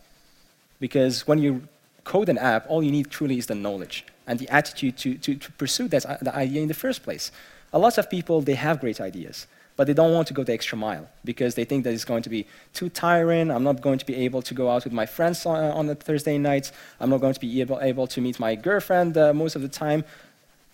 Because 0.80 1.26
when 1.26 1.38
you 1.38 1.68
code 2.04 2.28
an 2.28 2.38
app, 2.38 2.66
all 2.68 2.82
you 2.82 2.90
need 2.90 3.10
truly 3.10 3.38
is 3.38 3.46
the 3.46 3.54
knowledge 3.54 4.04
and 4.26 4.38
the 4.38 4.48
attitude 4.48 4.96
to, 4.98 5.14
to, 5.18 5.34
to 5.36 5.52
pursue 5.52 5.88
that, 5.88 6.04
uh, 6.04 6.18
the 6.20 6.34
idea 6.34 6.62
in 6.62 6.68
the 6.68 6.74
first 6.74 7.02
place. 7.02 7.30
A 7.72 7.78
lot 7.78 7.96
of 7.96 8.10
people, 8.10 8.40
they 8.40 8.54
have 8.54 8.80
great 8.80 9.00
ideas 9.00 9.46
but 9.80 9.86
they 9.86 9.94
don't 9.94 10.12
want 10.12 10.28
to 10.28 10.34
go 10.34 10.44
the 10.44 10.52
extra 10.52 10.76
mile 10.76 11.08
because 11.24 11.54
they 11.54 11.64
think 11.64 11.84
that 11.84 11.94
it's 11.94 12.04
going 12.04 12.22
to 12.22 12.28
be 12.28 12.44
too 12.74 12.90
tiring. 12.90 13.50
I'm 13.50 13.64
not 13.64 13.80
going 13.80 13.98
to 13.98 14.04
be 14.04 14.14
able 14.14 14.42
to 14.42 14.52
go 14.52 14.68
out 14.68 14.84
with 14.84 14.92
my 14.92 15.06
friends 15.06 15.46
on, 15.46 15.56
on 15.72 15.88
a 15.88 15.94
Thursday 15.94 16.36
nights. 16.36 16.70
I'm 17.00 17.08
not 17.08 17.22
going 17.22 17.32
to 17.32 17.40
be 17.40 17.62
able, 17.62 17.80
able 17.80 18.06
to 18.08 18.20
meet 18.20 18.38
my 18.38 18.56
girlfriend 18.56 19.16
uh, 19.16 19.32
most 19.32 19.56
of 19.56 19.62
the 19.62 19.70
time. 19.70 20.04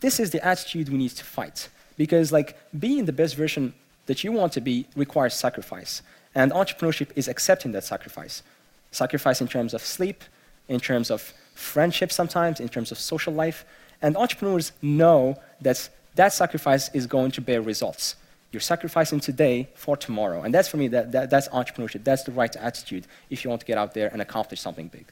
This 0.00 0.18
is 0.18 0.32
the 0.32 0.44
attitude 0.44 0.88
we 0.88 0.98
need 0.98 1.10
to 1.10 1.22
fight 1.22 1.68
because 1.96 2.32
like 2.32 2.58
being 2.76 3.04
the 3.04 3.12
best 3.12 3.36
version 3.36 3.74
that 4.06 4.24
you 4.24 4.32
want 4.32 4.52
to 4.54 4.60
be 4.60 4.88
requires 4.96 5.34
sacrifice. 5.34 6.02
And 6.34 6.50
entrepreneurship 6.50 7.10
is 7.14 7.28
accepting 7.28 7.70
that 7.76 7.84
sacrifice. 7.84 8.42
Sacrifice 8.90 9.40
in 9.40 9.46
terms 9.46 9.72
of 9.72 9.82
sleep, 9.82 10.24
in 10.66 10.80
terms 10.80 11.12
of 11.12 11.32
friendship 11.54 12.10
sometimes, 12.10 12.58
in 12.58 12.68
terms 12.68 12.90
of 12.90 12.98
social 12.98 13.32
life. 13.32 13.64
And 14.02 14.16
entrepreneurs 14.16 14.72
know 14.82 15.36
that 15.60 15.88
that 16.16 16.32
sacrifice 16.32 16.92
is 16.92 17.06
going 17.06 17.30
to 17.30 17.40
bear 17.40 17.62
results. 17.62 18.16
You're 18.52 18.60
sacrificing 18.60 19.20
today 19.20 19.68
for 19.74 19.96
tomorrow. 19.96 20.42
And 20.42 20.54
that's 20.54 20.68
for 20.68 20.76
me, 20.76 20.88
that, 20.88 21.12
that, 21.12 21.30
that's 21.30 21.48
entrepreneurship. 21.48 22.04
That's 22.04 22.22
the 22.22 22.32
right 22.32 22.54
attitude 22.56 23.06
if 23.28 23.44
you 23.44 23.50
want 23.50 23.60
to 23.60 23.66
get 23.66 23.76
out 23.76 23.94
there 23.94 24.08
and 24.08 24.22
accomplish 24.22 24.60
something 24.60 24.88
big. 24.88 25.06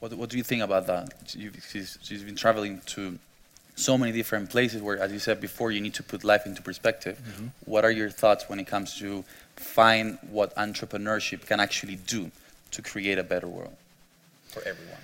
What, 0.00 0.12
what 0.12 0.28
do 0.30 0.36
you 0.36 0.42
think 0.42 0.62
about 0.62 0.86
that? 0.86 1.34
You've, 1.34 1.56
you've 1.74 2.26
been 2.26 2.36
traveling 2.36 2.82
to 2.86 3.18
so 3.74 3.98
many 3.98 4.12
different 4.12 4.50
places 4.50 4.82
where, 4.82 4.98
as 4.98 5.12
you 5.12 5.18
said 5.18 5.40
before, 5.40 5.70
you 5.70 5.80
need 5.80 5.94
to 5.94 6.02
put 6.02 6.24
life 6.24 6.46
into 6.46 6.62
perspective. 6.62 7.20
Mm-hmm. 7.22 7.46
What 7.64 7.84
are 7.84 7.90
your 7.90 8.10
thoughts 8.10 8.48
when 8.48 8.58
it 8.58 8.66
comes 8.66 8.98
to 8.98 9.24
find 9.56 10.18
what 10.30 10.54
entrepreneurship 10.56 11.46
can 11.46 11.60
actually 11.60 11.96
do 11.96 12.30
to 12.70 12.82
create 12.82 13.18
a 13.18 13.24
better 13.24 13.48
world 13.48 13.76
for 14.48 14.60
everyone? 14.60 14.98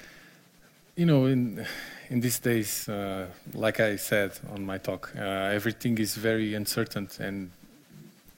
You 0.95 1.07
know, 1.07 1.25
in 1.25 1.65
in 2.11 2.21
these 2.21 2.39
days, 2.39 2.87
uh, 2.87 3.27
like 3.55 3.81
I 3.81 3.97
said 3.97 4.33
on 4.55 4.67
my 4.67 4.77
talk, 4.77 5.11
uh, 5.17 5.21
everything 5.55 5.97
is 5.97 6.17
very 6.17 6.55
uncertain, 6.55 7.09
and 7.19 7.51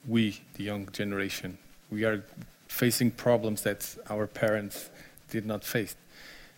we, 0.07 0.39
the 0.53 0.63
young 0.63 0.87
generation, 0.93 1.57
we 1.91 2.05
are 2.05 2.23
facing 2.69 3.11
problems 3.11 3.63
that 3.63 3.97
our 4.09 4.25
parents 4.25 4.89
did 5.29 5.45
not 5.45 5.65
face. 5.65 5.97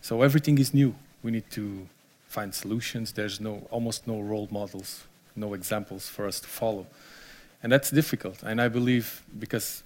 So 0.01 0.21
everything 0.21 0.59
is 0.59 0.71
new. 0.71 0.93
We 1.23 1.31
need 1.31 1.49
to 1.51 1.87
find 2.27 2.53
solutions. 2.53 3.13
There's 3.13 3.39
no, 3.41 3.67
almost 3.71 4.05
no 4.05 4.21
role 4.21 4.47
models, 4.51 5.03
no 5.35 5.55
examples 5.55 6.07
for 6.07 6.27
us 6.27 6.39
to 6.41 6.47
follow. 6.47 6.85
And 7.63 7.71
that's 7.71 7.89
difficult. 7.89 8.43
And 8.43 8.61
I 8.61 8.67
believe 8.67 9.23
because 9.39 9.81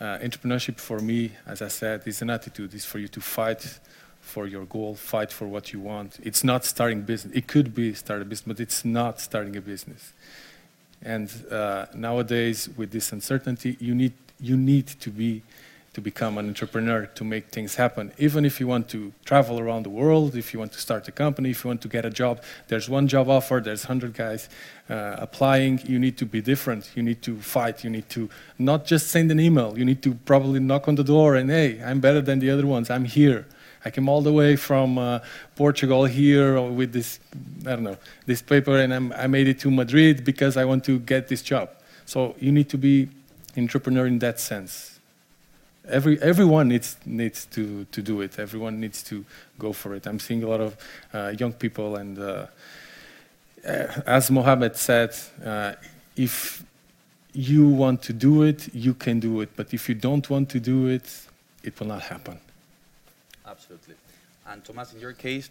uh, 0.00 0.18
entrepreneurship 0.22 0.78
for 0.78 1.00
me, 1.00 1.32
as 1.46 1.60
I 1.60 1.68
said, 1.68 2.02
is 2.06 2.22
an 2.22 2.30
attitude, 2.30 2.72
is 2.72 2.86
for 2.86 2.98
you 2.98 3.08
to 3.08 3.20
fight 3.20 3.78
for 4.22 4.46
your 4.46 4.64
goal, 4.64 4.94
fight 4.94 5.30
for 5.30 5.46
what 5.46 5.72
you 5.72 5.80
want. 5.80 6.18
It's 6.22 6.42
not 6.42 6.64
starting 6.64 7.02
business. 7.02 7.36
It 7.36 7.46
could 7.46 7.74
be 7.74 7.92
start 7.92 8.22
a 8.22 8.24
business, 8.24 8.56
but 8.56 8.60
it's 8.60 8.84
not 8.84 9.20
starting 9.20 9.56
a 9.56 9.60
business. 9.60 10.12
And 11.02 11.30
uh, 11.50 11.86
nowadays, 11.94 12.68
with 12.76 12.92
this 12.92 13.12
uncertainty, 13.12 13.76
you 13.78 13.94
need 13.94 14.14
you 14.40 14.56
need 14.56 14.86
to 14.86 15.10
be 15.10 15.42
to 15.92 16.00
become 16.00 16.38
an 16.38 16.48
entrepreneur 16.48 17.04
to 17.04 17.24
make 17.24 17.48
things 17.48 17.74
happen. 17.74 18.12
Even 18.16 18.46
if 18.46 18.58
you 18.58 18.66
want 18.66 18.88
to 18.88 19.12
travel 19.26 19.60
around 19.60 19.82
the 19.82 19.90
world, 19.90 20.34
if 20.34 20.54
you 20.54 20.58
want 20.58 20.72
to 20.72 20.80
start 20.80 21.06
a 21.06 21.12
company, 21.12 21.50
if 21.50 21.64
you 21.64 21.68
want 21.68 21.82
to 21.82 21.88
get 21.88 22.06
a 22.06 22.10
job, 22.10 22.40
there's 22.68 22.88
one 22.88 23.06
job 23.06 23.28
offer, 23.28 23.60
there's 23.62 23.84
100 23.84 24.14
guys 24.14 24.48
uh, 24.88 25.16
applying. 25.18 25.80
You 25.84 25.98
need 25.98 26.16
to 26.16 26.24
be 26.24 26.40
different. 26.40 26.90
You 26.94 27.02
need 27.02 27.20
to 27.22 27.38
fight. 27.40 27.84
You 27.84 27.90
need 27.90 28.08
to 28.10 28.30
not 28.58 28.86
just 28.86 29.08
send 29.08 29.30
an 29.30 29.38
email. 29.38 29.78
You 29.78 29.84
need 29.84 30.02
to 30.04 30.14
probably 30.24 30.60
knock 30.60 30.88
on 30.88 30.94
the 30.94 31.04
door 31.04 31.34
and, 31.34 31.50
hey, 31.50 31.82
I'm 31.82 32.00
better 32.00 32.22
than 32.22 32.38
the 32.38 32.48
other 32.48 32.66
ones. 32.66 32.88
I'm 32.88 33.04
here. 33.04 33.44
I 33.84 33.90
came 33.90 34.08
all 34.08 34.22
the 34.22 34.32
way 34.32 34.56
from 34.56 34.98
uh, 34.98 35.18
Portugal 35.56 36.04
here 36.04 36.60
with 36.60 36.92
this, 36.92 37.18
I 37.66 37.70
don't 37.70 37.82
know, 37.82 37.98
this 38.26 38.42
paper, 38.42 38.78
and 38.78 38.94
I'm, 38.94 39.12
I 39.12 39.26
made 39.26 39.48
it 39.48 39.58
to 39.60 39.70
Madrid 39.70 40.24
because 40.24 40.56
I 40.56 40.64
want 40.64 40.84
to 40.84 40.98
get 41.00 41.28
this 41.28 41.42
job. 41.42 41.70
So 42.06 42.34
you 42.38 42.52
need 42.52 42.68
to 42.70 42.78
be 42.78 43.08
entrepreneur 43.56 44.06
in 44.06 44.18
that 44.20 44.40
sense 44.40 44.92
every 45.88 46.20
everyone 46.22 46.68
needs 46.68 46.96
needs 47.04 47.46
to 47.46 47.84
to 47.90 48.02
do 48.02 48.20
it. 48.20 48.38
Everyone 48.38 48.80
needs 48.80 49.02
to 49.04 49.24
go 49.58 49.72
for 49.72 49.94
it. 49.94 50.06
I'm 50.06 50.18
seeing 50.18 50.42
a 50.42 50.48
lot 50.48 50.60
of 50.60 50.76
uh, 51.12 51.34
young 51.38 51.52
people, 51.52 51.96
and 51.96 52.18
uh, 52.18 52.46
uh 53.66 53.86
as 54.06 54.30
Mohammed 54.30 54.76
said, 54.76 55.14
uh, 55.44 55.72
if 56.16 56.64
you 57.32 57.68
want 57.68 58.02
to 58.02 58.12
do 58.12 58.42
it, 58.42 58.74
you 58.74 58.94
can 58.94 59.20
do 59.20 59.40
it. 59.40 59.50
But 59.56 59.72
if 59.72 59.88
you 59.88 59.94
don't 59.94 60.28
want 60.28 60.48
to 60.50 60.60
do 60.60 60.86
it, 60.86 61.08
it 61.62 61.78
will 61.80 61.88
not 61.88 62.02
happen. 62.02 62.38
Absolutely. 63.46 63.94
And 64.46 64.64
Thomas, 64.64 64.92
in 64.92 65.00
your 65.00 65.12
case, 65.12 65.50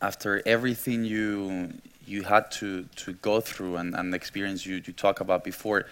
after 0.00 0.42
everything 0.46 1.04
you 1.04 1.72
you 2.06 2.22
had 2.22 2.50
to 2.50 2.84
to 2.96 3.12
go 3.14 3.40
through 3.40 3.76
and, 3.76 3.94
and 3.94 4.12
the 4.12 4.16
experience 4.16 4.66
you 4.66 4.82
you 4.84 4.92
talk 4.92 5.20
about 5.20 5.44
before, 5.44 5.86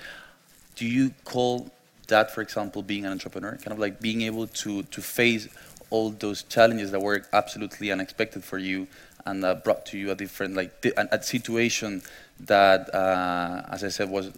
do 0.76 0.86
you 0.86 1.12
call 1.24 1.70
that, 2.10 2.30
for 2.34 2.42
example, 2.42 2.82
being 2.82 3.06
an 3.06 3.12
entrepreneur, 3.12 3.56
kind 3.56 3.72
of 3.72 3.78
like 3.78 4.00
being 4.00 4.22
able 4.22 4.46
to, 4.46 4.82
to 4.84 5.00
face 5.00 5.48
all 5.88 6.10
those 6.10 6.42
challenges 6.44 6.90
that 6.90 7.00
were 7.00 7.24
absolutely 7.32 7.90
unexpected 7.90 8.44
for 8.44 8.58
you 8.58 8.86
and 9.26 9.44
uh, 9.44 9.54
brought 9.54 9.86
to 9.86 9.98
you 9.98 10.10
a 10.10 10.14
different, 10.14 10.54
like, 10.54 10.84
a, 10.96 11.22
situation 11.22 12.02
that, 12.38 12.94
uh, 12.94 13.62
as 13.70 13.82
I 13.82 13.88
said, 13.88 14.08
was 14.10 14.30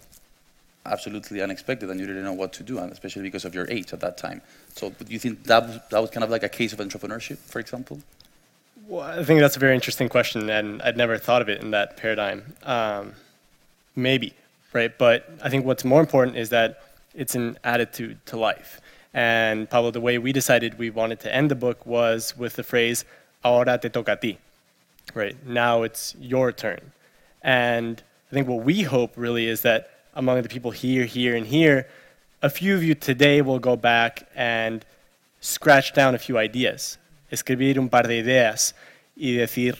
absolutely 0.85 1.41
unexpected 1.41 1.89
and 1.89 1.99
you 1.99 2.05
didn't 2.05 2.23
know 2.23 2.33
what 2.33 2.53
to 2.53 2.63
do, 2.63 2.79
and 2.79 2.91
especially 2.91 3.21
because 3.21 3.45
of 3.45 3.53
your 3.53 3.69
age 3.69 3.93
at 3.93 3.99
that 3.99 4.17
time. 4.17 4.41
So 4.75 4.89
do 4.89 5.13
you 5.13 5.19
think 5.19 5.43
that 5.43 5.67
was, 5.67 5.79
that 5.91 5.99
was 5.99 6.09
kind 6.09 6.23
of 6.23 6.29
like 6.29 6.43
a 6.43 6.49
case 6.49 6.73
of 6.73 6.79
entrepreneurship, 6.79 7.37
for 7.37 7.59
example? 7.59 7.99
Well, 8.87 9.01
I 9.01 9.23
think 9.23 9.39
that's 9.39 9.55
a 9.55 9.59
very 9.59 9.75
interesting 9.75 10.09
question, 10.09 10.49
and 10.49 10.81
I'd 10.81 10.97
never 10.97 11.17
thought 11.17 11.41
of 11.41 11.49
it 11.49 11.61
in 11.61 11.71
that 11.71 11.95
paradigm. 11.95 12.55
Um, 12.63 13.13
maybe, 13.95 14.33
right? 14.73 14.95
But 14.97 15.29
I 15.41 15.49
think 15.49 15.65
what's 15.65 15.85
more 15.85 16.01
important 16.01 16.37
is 16.37 16.49
that 16.49 16.81
it's 17.13 17.35
an 17.35 17.57
attitude 17.63 18.17
to 18.25 18.37
life. 18.37 18.81
And 19.13 19.69
Pablo, 19.69 19.91
the 19.91 20.01
way 20.01 20.17
we 20.17 20.33
decided 20.33 20.79
we 20.79 20.89
wanted 20.89 21.19
to 21.21 21.33
end 21.33 21.51
the 21.51 21.55
book 21.55 21.85
was 21.85 22.35
with 22.35 22.55
the 22.55 22.63
phrase, 22.63 23.05
ahora 23.43 23.77
te 23.77 23.89
toca 23.89 24.13
a 24.13 24.15
ti, 24.15 24.39
right? 25.13 25.35
Now 25.45 25.83
it's 25.83 26.15
your 26.19 26.51
turn. 26.51 26.91
And 27.43 28.01
I 28.31 28.33
think 28.33 28.47
what 28.47 28.65
we 28.65 28.81
hope 28.81 29.13
really 29.15 29.47
is 29.47 29.61
that 29.61 29.91
among 30.15 30.41
the 30.41 30.49
people 30.49 30.71
here, 30.71 31.05
here, 31.05 31.35
and 31.35 31.45
here, 31.45 31.87
a 32.43 32.49
few 32.49 32.75
of 32.75 32.83
you 32.83 32.93
today 32.93 33.41
will 33.41 33.57
go 33.57 33.77
back 33.77 34.27
and 34.35 34.85
scratch 35.39 35.93
down 35.93 36.13
a 36.13 36.19
few 36.19 36.37
ideas, 36.37 36.97
escribir 37.31 37.77
un 37.77 37.87
par 37.87 38.03
de 38.03 38.15
ideas 38.21 38.73
y 39.15 39.37
decir, 39.37 39.77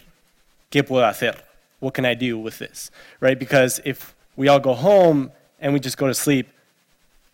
¿qué 0.72 0.82
puedo 0.82 1.05
hacer? 1.05 1.36
What 1.82 1.93
can 1.93 2.05
I 2.05 2.13
do 2.13 2.39
with 2.39 2.60
this? 2.60 2.89
Right? 3.20 3.38
Because 3.38 3.82
if 3.84 4.15
we 4.38 4.48
all 4.48 4.62
go 4.62 4.74
home 4.74 5.34
and 5.60 5.74
we 5.74 5.82
just 5.82 5.98
go 5.98 6.08
to 6.08 6.13
sleep, 6.13 6.48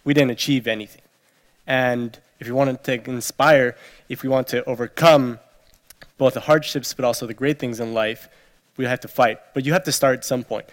we 0.04 0.16
didn't 0.16 0.32
achieve 0.32 0.68
anything. 0.68 1.04
And 1.68 2.18
if 2.40 2.48
we 2.48 2.54
want 2.54 2.84
to 2.84 3.10
inspire, 3.10 3.76
if 4.10 4.24
we 4.24 4.30
want 4.30 4.48
to 4.48 4.68
overcome 4.68 5.38
both 6.18 6.34
the 6.34 6.40
hardships 6.40 6.96
but 6.96 7.06
also 7.06 7.28
the 7.28 7.36
great 7.36 7.60
things 7.60 7.80
in 7.80 7.94
life, 7.94 8.30
we 8.78 8.86
have 8.86 9.00
to 9.02 9.08
fight. 9.08 9.38
But 9.54 9.64
you 9.64 9.74
have 9.74 9.84
to 9.84 9.92
start 9.92 10.18
at 10.18 10.26
some 10.26 10.44
point. 10.44 10.66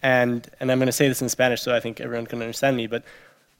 And, 0.00 0.48
and 0.60 0.70
I'm 0.70 0.78
going 0.78 0.86
to 0.86 0.92
say 0.92 1.08
this 1.08 1.22
in 1.22 1.28
Spanish 1.28 1.60
so 1.60 1.74
I 1.74 1.80
think 1.80 2.00
everyone 2.00 2.26
can 2.26 2.40
understand 2.40 2.76
me, 2.76 2.86
but 2.86 3.02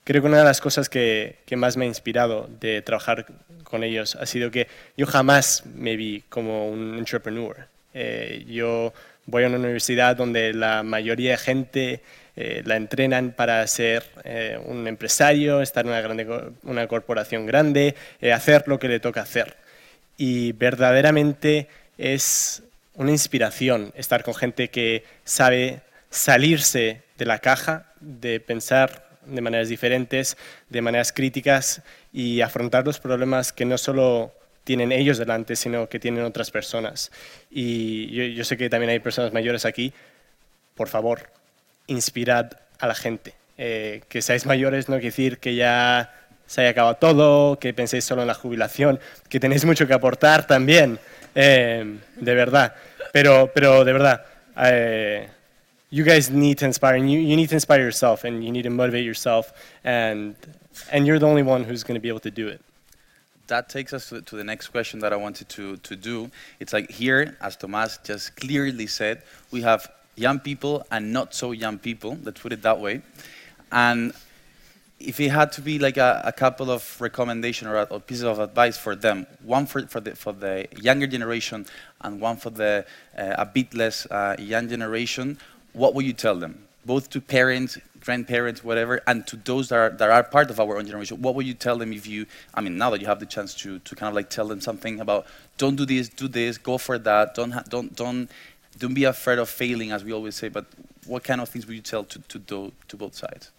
creo 0.07 0.21
que 0.21 0.29
una 0.29 0.37
de 0.37 0.45
las 0.45 0.61
cosas 0.61 0.87
que, 0.87 1.35
que 1.45 1.57
más 1.57 1.75
me 1.75 1.83
ha 1.83 1.87
inspirado 1.89 2.49
de 2.61 2.81
trabajar 2.81 3.25
con 3.65 3.83
ellos 3.83 4.15
ha 4.15 4.25
sido 4.25 4.51
que 4.51 4.69
yo 4.95 5.05
jamás 5.05 5.65
me 5.65 5.97
vi 5.97 6.23
como 6.29 6.69
un 6.69 6.97
entrepreneur. 6.97 7.67
Eh, 7.93 8.45
yo 8.47 8.93
voy 9.25 9.43
a 9.43 9.47
una 9.47 9.57
universidad 9.57 10.15
donde 10.15 10.53
la 10.53 10.81
mayoría 10.83 11.31
de 11.31 11.37
gente 11.37 12.01
eh, 12.37 12.61
la 12.63 12.77
entrenan 12.77 13.33
para 13.33 13.67
ser 13.67 14.05
eh, 14.23 14.57
un 14.63 14.87
empresario, 14.87 15.61
estar 15.61 15.83
en 15.83 15.91
una, 15.91 15.99
grande, 15.99 16.25
una 16.63 16.87
corporación 16.87 17.45
grande, 17.45 17.93
eh, 18.21 18.31
hacer 18.31 18.63
lo 18.65 18.79
que 18.79 18.87
le 18.87 19.01
toca 19.01 19.23
hacer. 19.23 19.57
Y 20.15 20.53
verdaderamente 20.53 21.67
es 21.97 22.63
una 22.93 23.11
inspiración 23.11 23.91
estar 23.93 24.23
con 24.23 24.35
gente 24.35 24.69
que 24.69 25.03
sabe 25.25 25.81
salirse 26.09 27.01
de 27.17 27.25
la 27.25 27.39
caja, 27.39 27.91
de 27.99 28.39
pensar 28.39 29.06
de 29.27 29.41
maneras 29.41 29.69
diferentes, 29.69 30.37
de 30.69 30.81
maneras 30.81 31.11
críticas 31.11 31.81
y 32.13 32.41
afrontar 32.41 32.85
los 32.85 32.99
problemas 32.99 33.53
que 33.53 33.65
no 33.65 33.77
solo 33.77 34.33
tienen 34.63 34.91
ellos 34.91 35.17
delante, 35.17 35.55
sino 35.55 35.87
que 35.87 35.99
tienen 35.99 36.23
otras 36.23 36.51
personas. 36.51 37.11
Y 37.49 38.33
yo, 38.33 38.43
sé 38.43 38.57
que 38.57 38.69
también 38.69 38.89
hay 38.89 38.99
personas 38.99 39.31
mayores 39.31 39.65
aquí. 39.65 39.93
Por 40.75 40.89
favor, 40.89 41.29
inspirad 41.87 42.51
a 42.79 42.87
la 42.87 42.95
gente. 42.95 43.33
Eh, 43.57 44.01
que 44.09 44.21
seáis 44.21 44.45
mayores 44.45 44.89
no 44.89 44.95
quiere 44.95 45.07
decir 45.07 45.37
que 45.39 45.55
ya 45.55 46.13
se 46.45 46.61
haya 46.61 46.71
acabado 46.71 46.95
todo, 46.95 47.59
que 47.59 47.73
penséis 47.73 48.03
solo 48.03 48.21
en 48.21 48.27
la 48.27 48.33
jubilación, 48.33 48.99
que 49.29 49.39
tenéis 49.39 49.65
mucho 49.65 49.87
que 49.87 49.93
aportar 49.93 50.47
también, 50.47 50.99
eh, 51.33 51.99
de 52.15 52.33
verdad. 52.33 52.75
Pero, 53.13 53.51
pero 53.53 53.85
de 53.85 53.93
verdad, 53.93 54.25
eh, 54.63 55.29
you 55.89 56.03
guys 56.03 56.29
need 56.29 56.57
to 56.59 56.65
inspire, 56.65 56.95
and 56.95 57.09
you, 57.09 57.19
you 57.19 57.35
need 57.35 57.49
to 57.49 57.55
inspire 57.55 57.81
yourself, 57.81 58.23
and 58.23 58.43
you 58.43 58.51
need 58.51 58.63
to 58.63 58.69
motivate 58.69 59.05
yourself, 59.05 59.53
and, 59.83 60.35
and 60.91 61.07
you're 61.07 61.19
the 61.19 61.27
only 61.27 61.43
one 61.43 61.63
who's 61.63 61.83
going 61.83 61.95
to 61.95 62.01
be 62.01 62.09
able 62.09 62.19
to 62.21 62.31
do 62.31 62.47
it. 62.47 62.61
That 63.47 63.69
takes 63.69 63.93
us 63.93 64.09
to, 64.09 64.21
to 64.21 64.35
the 64.35 64.43
next 64.43 64.67
question 64.67 64.99
that 64.99 65.13
I 65.13 65.15
wanted 65.15 65.47
to, 65.49 65.77
to 65.77 65.95
do. 65.95 66.29
It's 66.59 66.73
like 66.73 66.91
here, 66.91 67.37
as 67.39 67.55
Tomas 67.55 67.99
just 68.03 68.35
clearly 68.35 68.87
said, 68.87 69.23
we 69.51 69.61
have 69.61 69.89
young 70.17 70.39
people 70.39 70.85
and 70.91 71.13
not 71.13 71.33
so 71.33 71.51
young 71.51 71.79
people, 71.79 72.17
let's 72.23 72.41
put 72.41 72.51
it 72.51 72.61
that 72.63 72.79
way. 72.79 73.01
And 73.71 74.13
if 74.99 75.19
it 75.19 75.29
had 75.29 75.51
to 75.53 75.61
be 75.61 75.79
like 75.79 75.97
a, 75.97 76.21
a 76.25 76.31
couple 76.31 76.71
of 76.71 76.99
recommendation 76.99 77.67
or, 77.67 77.83
or, 77.83 77.99
pieces 77.99 78.23
of 78.23 78.39
advice 78.39 78.77
for 78.77 78.95
them, 78.95 79.27
one 79.43 79.67
for, 79.67 79.85
for, 79.87 79.99
the, 79.99 80.15
for 80.15 80.33
the 80.33 80.67
younger 80.81 81.05
generation 81.05 81.65
and 82.01 82.19
one 82.19 82.35
for 82.35 82.49
the 82.49 82.85
uh, 83.17 83.35
a 83.37 83.45
bit 83.45 83.73
less 83.73 84.07
uh, 84.07 84.35
young 84.39 84.67
generation, 84.67 85.37
what 85.77 85.93
would 85.93 86.05
you 86.05 86.13
tell 86.13 86.35
them? 86.35 86.67
Both 86.85 87.09
to 87.11 87.21
parents, 87.21 87.77
grandparents, 87.99 88.63
whatever, 88.63 89.01
and 89.07 89.27
to 89.27 89.35
those 89.35 89.69
that 89.69 89.75
are, 89.75 89.89
that 89.89 90.09
are 90.09 90.23
part 90.23 90.49
of 90.49 90.59
our 90.59 90.77
own 90.77 90.85
generation, 90.85 91.21
what 91.21 91.35
would 91.35 91.45
you 91.45 91.53
tell 91.53 91.77
them 91.77 91.91
if 91.91 92.07
you, 92.07 92.25
I 92.53 92.61
mean, 92.61 92.77
now 92.77 92.89
that 92.91 93.01
you 93.01 93.07
have 93.07 93.19
the 93.19 93.25
chance 93.25 93.53
to, 93.55 93.79
to 93.79 93.95
kind 93.95 94.07
of 94.07 94.15
like 94.15 94.29
tell 94.29 94.47
them 94.47 94.61
something 94.61 94.99
about, 94.99 95.25
don't 95.57 95.75
do 95.75 95.85
this, 95.85 96.07
do 96.09 96.27
this, 96.27 96.57
go 96.57 96.77
for 96.77 96.97
that, 96.99 97.35
don't, 97.35 97.53
don't, 97.69 97.95
don't 97.95 98.29
don't 98.77 98.93
be 98.93 99.05
afraid 99.05 99.39
of 99.39 99.49
failing, 99.49 99.91
as 99.91 100.03
we 100.03 100.13
always 100.13 100.35
say, 100.35 100.49
but 100.49 100.65
what 101.05 101.23
kind 101.23 101.41
of 101.41 101.49
things 101.49 101.65
would 101.67 101.75
you 101.75 101.81
tell 101.81 102.03
to, 102.03 102.19
to, 102.19 102.39
do, 102.39 102.71
to 102.87 102.95
both 102.95 103.15
sides? 103.15 103.51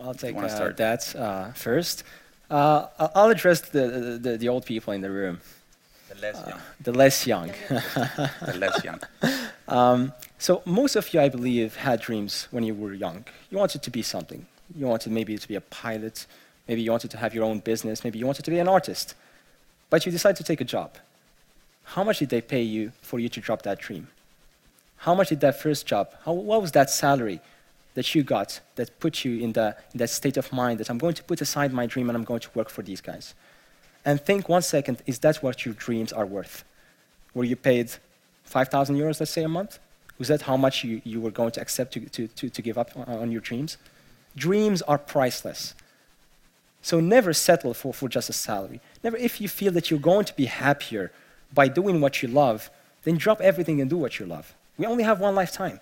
I'll 0.00 0.14
take 0.14 0.36
uh, 0.36 0.72
that 0.72 1.14
uh, 1.16 1.52
first. 1.52 2.04
Uh, 2.50 2.86
I'll 3.14 3.30
address 3.30 3.60
the, 3.60 4.18
the, 4.20 4.36
the, 4.36 4.48
old 4.48 4.66
people 4.66 4.92
in 4.92 5.00
the 5.00 5.10
room. 5.10 5.40
The 6.08 6.20
less 6.20 6.46
young. 6.46 6.60
the 6.80 6.92
less 6.92 7.26
young. 7.26 7.48
the 7.68 8.56
less 8.58 8.84
young. 8.84 9.00
Um, 9.66 10.12
so 10.44 10.60
most 10.66 10.94
of 10.94 11.14
you, 11.14 11.22
I 11.22 11.30
believe, 11.30 11.74
had 11.74 12.02
dreams 12.02 12.48
when 12.50 12.64
you 12.64 12.74
were 12.74 12.92
young. 12.92 13.24
You 13.50 13.56
wanted 13.56 13.82
to 13.82 13.90
be 13.90 14.02
something. 14.02 14.44
You 14.76 14.84
wanted 14.84 15.10
maybe 15.10 15.38
to 15.38 15.48
be 15.48 15.54
a 15.54 15.62
pilot. 15.62 16.26
Maybe 16.68 16.82
you 16.82 16.90
wanted 16.90 17.10
to 17.12 17.16
have 17.16 17.34
your 17.34 17.44
own 17.44 17.60
business. 17.60 18.04
Maybe 18.04 18.18
you 18.18 18.26
wanted 18.26 18.44
to 18.44 18.50
be 18.50 18.58
an 18.58 18.68
artist. 18.68 19.14
But 19.88 20.04
you 20.04 20.12
decided 20.12 20.36
to 20.36 20.44
take 20.44 20.60
a 20.60 20.64
job. 20.76 20.98
How 21.84 22.04
much 22.04 22.18
did 22.18 22.28
they 22.28 22.42
pay 22.42 22.60
you 22.60 22.92
for 23.00 23.18
you 23.18 23.30
to 23.30 23.40
drop 23.40 23.62
that 23.62 23.78
dream? 23.78 24.08
How 24.98 25.14
much 25.14 25.30
did 25.30 25.40
that 25.40 25.58
first 25.62 25.86
job, 25.86 26.10
how, 26.26 26.34
what 26.34 26.60
was 26.60 26.72
that 26.72 26.90
salary 26.90 27.40
that 27.94 28.14
you 28.14 28.22
got 28.22 28.60
that 28.74 29.00
put 29.00 29.24
you 29.24 29.42
in, 29.42 29.54
the, 29.54 29.74
in 29.94 29.96
that 29.96 30.10
state 30.10 30.36
of 30.36 30.52
mind 30.52 30.78
that 30.80 30.90
I'm 30.90 30.98
going 30.98 31.14
to 31.14 31.24
put 31.24 31.40
aside 31.40 31.72
my 31.72 31.86
dream 31.86 32.10
and 32.10 32.18
I'm 32.18 32.24
going 32.24 32.40
to 32.40 32.50
work 32.54 32.68
for 32.68 32.82
these 32.82 33.00
guys? 33.00 33.34
And 34.04 34.20
think 34.20 34.50
one 34.50 34.60
second, 34.60 35.02
is 35.06 35.20
that 35.20 35.42
what 35.42 35.64
your 35.64 35.72
dreams 35.72 36.12
are 36.12 36.26
worth? 36.26 36.64
Were 37.32 37.44
you 37.44 37.56
paid 37.56 37.92
5,000 38.42 38.94
euros, 38.94 39.20
let's 39.20 39.32
say, 39.32 39.42
a 39.42 39.48
month? 39.48 39.78
Was 40.18 40.28
that 40.28 40.42
how 40.42 40.56
much 40.56 40.84
you, 40.84 41.00
you 41.04 41.20
were 41.20 41.30
going 41.30 41.50
to 41.52 41.60
accept 41.60 41.94
to, 41.94 42.00
to, 42.00 42.28
to, 42.28 42.48
to 42.48 42.62
give 42.62 42.78
up 42.78 42.90
on, 42.96 43.04
on 43.04 43.32
your 43.32 43.40
dreams? 43.40 43.76
Dreams 44.36 44.82
are 44.82 44.98
priceless. 44.98 45.74
So 46.82 47.00
never 47.00 47.32
settle 47.32 47.72
for, 47.74 47.94
for 47.94 48.08
just 48.08 48.28
a 48.28 48.32
salary. 48.32 48.80
Never, 49.02 49.16
if 49.16 49.40
you 49.40 49.48
feel 49.48 49.72
that 49.72 49.90
you're 49.90 50.00
going 50.00 50.26
to 50.26 50.34
be 50.34 50.46
happier 50.46 51.12
by 51.52 51.68
doing 51.68 52.00
what 52.00 52.22
you 52.22 52.28
love, 52.28 52.70
then 53.04 53.16
drop 53.16 53.40
everything 53.40 53.80
and 53.80 53.88
do 53.88 53.96
what 53.96 54.18
you 54.18 54.26
love. 54.26 54.54
We 54.76 54.86
only 54.86 55.04
have 55.04 55.20
one 55.20 55.34
lifetime. 55.34 55.80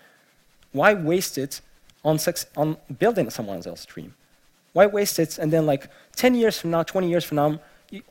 Why 0.73 0.95
waste 0.95 1.39
it 1.39 1.61
on, 2.05 2.19
sex, 2.19 2.47
on 2.57 2.77
building 2.99 3.31
someone 3.31 3.57
else's 3.57 3.87
dream? 3.87 4.15
Why 4.73 4.87
waste 4.87 5.19
it? 5.19 5.39
And 5.39 5.53
then, 5.53 5.67
like 5.67 5.89
10 6.17 6.35
years 6.35 6.59
from 6.59 6.71
now, 6.71 6.83
20 6.83 7.09
years 7.09 7.25
from 7.25 7.37
now, 7.37 7.61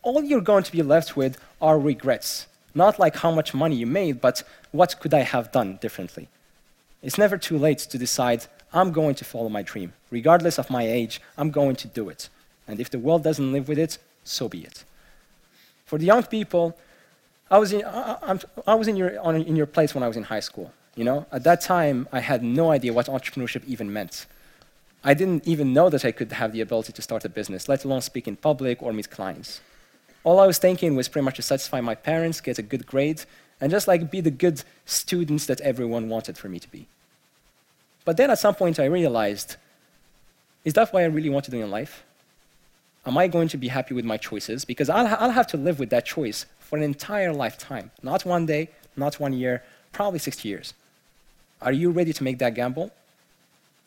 all 0.03 0.23
you're 0.23 0.41
going 0.41 0.63
to 0.63 0.71
be 0.71 0.83
left 0.83 1.15
with 1.15 1.37
are 1.61 1.79
regrets. 1.79 2.47
Not 2.73 2.99
like 2.99 3.17
how 3.17 3.31
much 3.31 3.53
money 3.53 3.75
you 3.75 3.85
made, 3.85 4.21
but 4.21 4.43
what 4.71 4.99
could 4.99 5.13
I 5.13 5.21
have 5.21 5.51
done 5.51 5.77
differently? 5.81 6.29
It's 7.01 7.17
never 7.17 7.37
too 7.37 7.57
late 7.57 7.79
to 7.79 7.97
decide, 7.97 8.45
I'm 8.73 8.91
going 8.91 9.15
to 9.15 9.25
follow 9.25 9.49
my 9.49 9.63
dream. 9.63 9.93
Regardless 10.09 10.57
of 10.57 10.69
my 10.69 10.83
age, 10.83 11.19
I'm 11.37 11.51
going 11.51 11.75
to 11.77 11.87
do 11.87 12.09
it. 12.09 12.29
And 12.67 12.79
if 12.79 12.89
the 12.89 12.99
world 12.99 13.23
doesn't 13.23 13.51
live 13.51 13.67
with 13.67 13.79
it, 13.79 13.97
so 14.23 14.47
be 14.47 14.63
it. 14.63 14.85
For 15.85 15.97
the 15.97 16.05
young 16.05 16.23
people, 16.23 16.77
I 17.49 17.57
was 17.57 17.73
in, 17.73 17.83
I, 17.83 18.39
I 18.65 18.75
was 18.75 18.87
in, 18.87 18.95
your, 18.95 19.19
on, 19.19 19.35
in 19.35 19.55
your 19.55 19.65
place 19.65 19.93
when 19.93 20.03
I 20.03 20.07
was 20.07 20.15
in 20.15 20.23
high 20.23 20.39
school. 20.39 20.71
You 20.95 21.03
know, 21.03 21.25
at 21.31 21.43
that 21.43 21.61
time, 21.61 22.07
I 22.11 22.19
had 22.19 22.43
no 22.43 22.71
idea 22.71 22.93
what 22.93 23.07
entrepreneurship 23.07 23.65
even 23.65 23.91
meant. 23.91 24.25
I 25.03 25.13
didn't 25.13 25.47
even 25.47 25.73
know 25.73 25.89
that 25.89 26.05
I 26.05 26.11
could 26.11 26.31
have 26.33 26.53
the 26.53 26.61
ability 26.61 26.93
to 26.93 27.01
start 27.01 27.25
a 27.25 27.29
business, 27.29 27.67
let 27.67 27.83
alone 27.83 28.01
speak 28.01 28.27
in 28.27 28.35
public 28.35 28.81
or 28.83 28.93
meet 28.93 29.09
clients. 29.09 29.59
All 30.23 30.39
I 30.39 30.45
was 30.45 30.57
thinking 30.57 30.95
was 30.95 31.07
pretty 31.07 31.25
much 31.25 31.37
to 31.37 31.41
satisfy 31.41 31.81
my 31.81 31.95
parents, 31.95 32.41
get 32.41 32.59
a 32.59 32.61
good 32.61 32.85
grade, 32.85 33.23
and 33.59 33.71
just 33.71 33.87
like 33.87 34.11
be 34.11 34.21
the 34.21 34.31
good 34.31 34.63
students 34.85 35.45
that 35.47 35.61
everyone 35.61 36.09
wanted 36.09 36.37
for 36.37 36.49
me 36.49 36.59
to 36.59 36.69
be. 36.69 36.87
But 38.05 38.17
then 38.17 38.29
at 38.31 38.39
some 38.39 38.55
point 38.55 38.79
I 38.79 38.85
realized, 38.85 39.55
is 40.63 40.73
that 40.73 40.93
what 40.93 41.03
I 41.03 41.05
really 41.05 41.29
want 41.29 41.45
to 41.45 41.51
do 41.51 41.61
in 41.61 41.71
life? 41.71 42.03
Am 43.05 43.17
I 43.17 43.27
going 43.27 43.47
to 43.49 43.57
be 43.57 43.67
happy 43.67 43.95
with 43.95 44.05
my 44.05 44.17
choices? 44.17 44.63
Because 44.63 44.89
I'll, 44.89 45.07
ha 45.07 45.17
I'll 45.19 45.31
have 45.31 45.47
to 45.47 45.57
live 45.57 45.79
with 45.79 45.89
that 45.89 46.05
choice 46.05 46.45
for 46.59 46.77
an 46.77 46.83
entire 46.83 47.33
lifetime. 47.33 47.89
Not 48.03 48.25
one 48.25 48.45
day, 48.45 48.69
not 48.95 49.19
one 49.19 49.33
year, 49.33 49.63
probably 49.91 50.19
60 50.19 50.47
years. 50.47 50.73
Are 51.61 51.71
you 51.71 51.89
ready 51.89 52.13
to 52.13 52.23
make 52.23 52.37
that 52.39 52.53
gamble? 52.53 52.91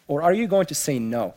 Or 0.09 0.23
are 0.23 0.33
you 0.33 0.47
going 0.47 0.67
to 0.67 0.75
say 0.75 0.99
no? 0.99 1.35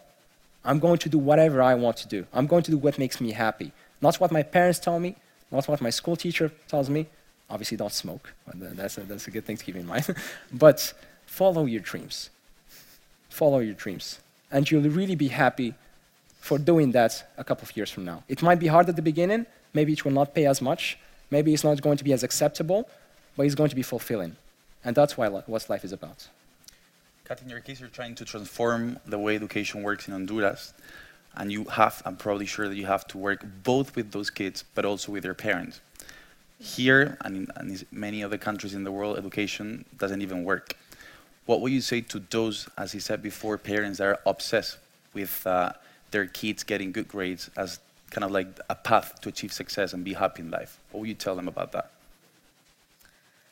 I'm 0.65 0.79
going 0.79 0.97
to 0.99 1.09
do 1.09 1.17
whatever 1.17 1.61
I 1.61 1.75
want 1.75 1.97
to 1.97 2.07
do. 2.07 2.25
I'm 2.33 2.47
going 2.47 2.63
to 2.63 2.71
do 2.71 2.77
what 2.77 2.99
makes 2.99 3.21
me 3.21 3.31
happy. 3.31 3.71
Not 4.01 4.19
what 4.19 4.31
my 4.31 4.43
parents 4.43 4.79
tell 4.79 4.99
me, 4.99 5.15
not 5.51 5.67
what 5.67 5.81
my 5.81 5.89
school 5.89 6.15
teacher 6.15 6.51
tells 6.67 6.89
me. 6.89 7.07
Obviously, 7.49 7.77
don't 7.77 7.93
smoke. 7.93 8.33
That's 8.53 8.97
a, 8.97 9.01
that's 9.01 9.27
a 9.27 9.31
good 9.31 9.45
thing 9.45 9.57
to 9.57 9.63
keep 9.63 9.75
in 9.75 9.85
mind. 9.85 10.05
but 10.53 10.93
follow 11.25 11.65
your 11.65 11.79
dreams. 11.79 12.29
Follow 13.29 13.59
your 13.59 13.73
dreams. 13.73 14.19
And 14.51 14.69
you'll 14.69 14.89
really 14.89 15.15
be 15.15 15.29
happy 15.29 15.73
for 16.39 16.57
doing 16.57 16.91
that 16.91 17.29
a 17.37 17.43
couple 17.43 17.65
of 17.65 17.75
years 17.75 17.89
from 17.89 18.05
now. 18.05 18.23
It 18.27 18.41
might 18.41 18.59
be 18.59 18.67
hard 18.67 18.89
at 18.89 18.95
the 18.95 19.01
beginning. 19.01 19.45
Maybe 19.73 19.93
it 19.93 20.03
will 20.03 20.11
not 20.11 20.33
pay 20.33 20.45
as 20.45 20.61
much. 20.61 20.97
Maybe 21.29 21.53
it's 21.53 21.63
not 21.63 21.81
going 21.81 21.97
to 21.97 22.03
be 22.03 22.13
as 22.13 22.23
acceptable, 22.23 22.87
but 23.35 23.45
it's 23.45 23.55
going 23.55 23.69
to 23.69 23.75
be 23.75 23.81
fulfilling. 23.81 24.35
And 24.83 24.95
that's 24.95 25.17
why, 25.17 25.27
what 25.27 25.69
life 25.69 25.83
is 25.83 25.91
about. 25.91 26.27
Kat, 27.25 27.41
in 27.41 27.49
your 27.49 27.59
case, 27.59 27.81
you're 27.81 27.89
trying 27.89 28.15
to 28.15 28.23
transform 28.23 28.99
the 29.05 29.19
way 29.19 29.35
education 29.35 29.83
works 29.83 30.07
in 30.07 30.13
Honduras. 30.13 30.73
And 31.37 31.51
you 31.51 31.65
have, 31.65 32.01
I'm 32.03 32.17
probably 32.17 32.47
sure 32.47 32.67
that 32.67 32.75
you 32.75 32.87
have 32.87 33.07
to 33.09 33.17
work 33.17 33.45
both 33.63 33.95
with 33.95 34.11
those 34.11 34.29
kids, 34.31 34.63
but 34.73 34.83
also 34.85 35.11
with 35.11 35.23
their 35.23 35.35
parents. 35.35 35.79
Here, 36.59 37.17
and 37.21 37.37
in, 37.37 37.47
and 37.55 37.69
in 37.69 37.85
many 37.91 38.23
other 38.23 38.39
countries 38.39 38.73
in 38.73 38.83
the 38.83 38.91
world, 38.91 39.19
education 39.19 39.85
doesn't 39.97 40.21
even 40.23 40.43
work. 40.43 40.73
What 41.45 41.61
would 41.61 41.71
you 41.71 41.81
say 41.81 42.01
to 42.01 42.19
those, 42.31 42.67
as 42.75 42.91
he 42.91 42.99
said 42.99 43.21
before, 43.21 43.57
parents 43.59 43.99
that 43.99 44.05
are 44.05 44.19
obsessed 44.25 44.79
with 45.13 45.45
uh, 45.45 45.73
their 46.09 46.25
kids 46.25 46.63
getting 46.63 46.91
good 46.91 47.07
grades 47.07 47.51
as 47.55 47.79
kind 48.09 48.25
of 48.25 48.31
like 48.31 48.47
a 48.69 48.75
path 48.75 49.21
to 49.21 49.29
achieve 49.29 49.53
success 49.53 49.93
and 49.93 50.03
be 50.03 50.13
happy 50.13 50.41
in 50.41 50.49
life? 50.49 50.79
What 50.91 51.01
would 51.01 51.09
you 51.09 51.15
tell 51.15 51.35
them 51.35 51.47
about 51.47 51.71
that? 51.73 51.91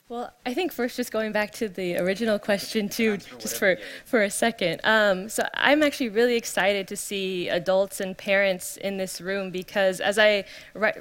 Well, 0.08 0.32
I 0.46 0.54
think 0.54 0.72
first, 0.72 0.98
just 0.98 1.12
going 1.12 1.32
back 1.32 1.52
to 1.54 1.68
the 1.68 1.98
original 1.98 2.38
question, 2.38 2.90
too, 2.90 3.18
just 3.40 3.58
for, 3.58 3.78
for 4.06 4.22
a 4.22 4.30
second. 4.30 4.82
Um, 4.84 5.30
so, 5.30 5.48
I'm 5.56 5.82
actually 5.82 6.10
really 6.10 6.36
excited 6.36 6.88
to 6.90 6.96
see 6.96 7.50
adults 7.50 8.00
and 8.00 8.16
parents 8.16 8.78
in 8.78 8.98
this 8.98 9.20
room 9.20 9.50
because, 9.50 10.00
as 10.00 10.20
I 10.20 10.46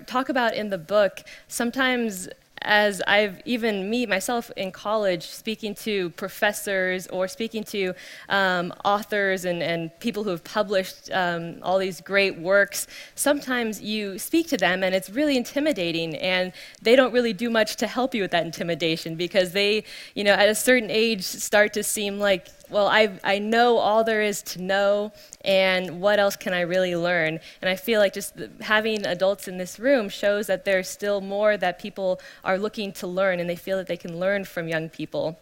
talk 0.07 0.31
about 0.31 0.55
in 0.55 0.71
the 0.71 0.79
book, 0.79 1.23
sometimes 1.49 2.31
as 2.65 3.03
I've 3.07 3.41
even 3.45 3.91
me 3.91 4.07
myself 4.07 4.51
in 4.57 4.73
college 4.73 5.27
speaking 5.27 5.75
to 5.77 6.11
professors 6.11 7.07
or 7.09 7.29
speaking 7.29 7.63
to 7.65 7.95
um, 8.29 8.73
authors 8.85 9.45
and, 9.45 9.63
and 9.63 9.97
people 10.01 10.25
who 10.25 10.31
have 10.31 10.45
published 10.45 11.11
um, 11.13 11.59
all 11.63 11.79
these 11.79 12.01
great 12.01 12.39
works, 12.39 12.87
sometimes 13.15 13.81
you 13.83 14.19
speak 14.19 14.49
to 14.49 14.57
them 14.57 14.83
and 14.83 14.95
it's 14.95 15.11
really 15.11 15.37
intimidating 15.37 16.17
and 16.17 16.53
they 16.83 16.97
don't 16.97 17.13
really 17.13 17.33
do 17.33 17.51
much 17.51 17.77
to 17.77 17.87
help 17.87 18.15
you 18.15 18.23
with 18.23 18.31
that 18.31 18.45
intimidation 18.45 19.15
because 19.15 19.53
they, 19.53 19.85
you 20.15 20.25
know, 20.25 20.33
at 20.33 20.49
a 20.49 20.55
certain 20.55 20.91
age 20.91 21.23
start 21.23 21.73
to 21.75 21.83
seem 21.83 22.19
like 22.19 22.49
well, 22.75 22.89
I, 22.89 23.21
I 23.23 23.39
know 23.39 23.77
all 23.77 24.03
there 24.03 24.21
is 24.21 24.43
to 24.43 24.61
know, 24.61 25.13
and 25.45 26.01
what 26.01 26.19
else 26.19 26.35
can 26.35 26.53
I 26.53 26.63
really 26.63 26.97
learn? 26.97 27.39
And 27.63 27.69
I 27.71 27.77
feel 27.77 28.01
like 28.01 28.13
just 28.13 28.35
having 28.63 29.07
adults 29.07 29.47
in 29.47 29.59
this 29.59 29.79
room 29.79 30.09
shows 30.09 30.49
that 30.49 30.65
there's 30.65 30.89
still 30.89 31.21
more 31.21 31.57
that 31.57 31.79
people 31.79 32.21
are 32.43 32.59
looking 32.59 32.91
to 32.95 33.07
learn, 33.07 33.39
and 33.39 33.49
they 33.49 33.55
feel 33.55 33.77
that 33.77 33.87
they 33.87 33.97
can 33.97 34.19
learn 34.19 34.45
from 34.45 34.67
young 34.67 34.89
people. 34.89 35.39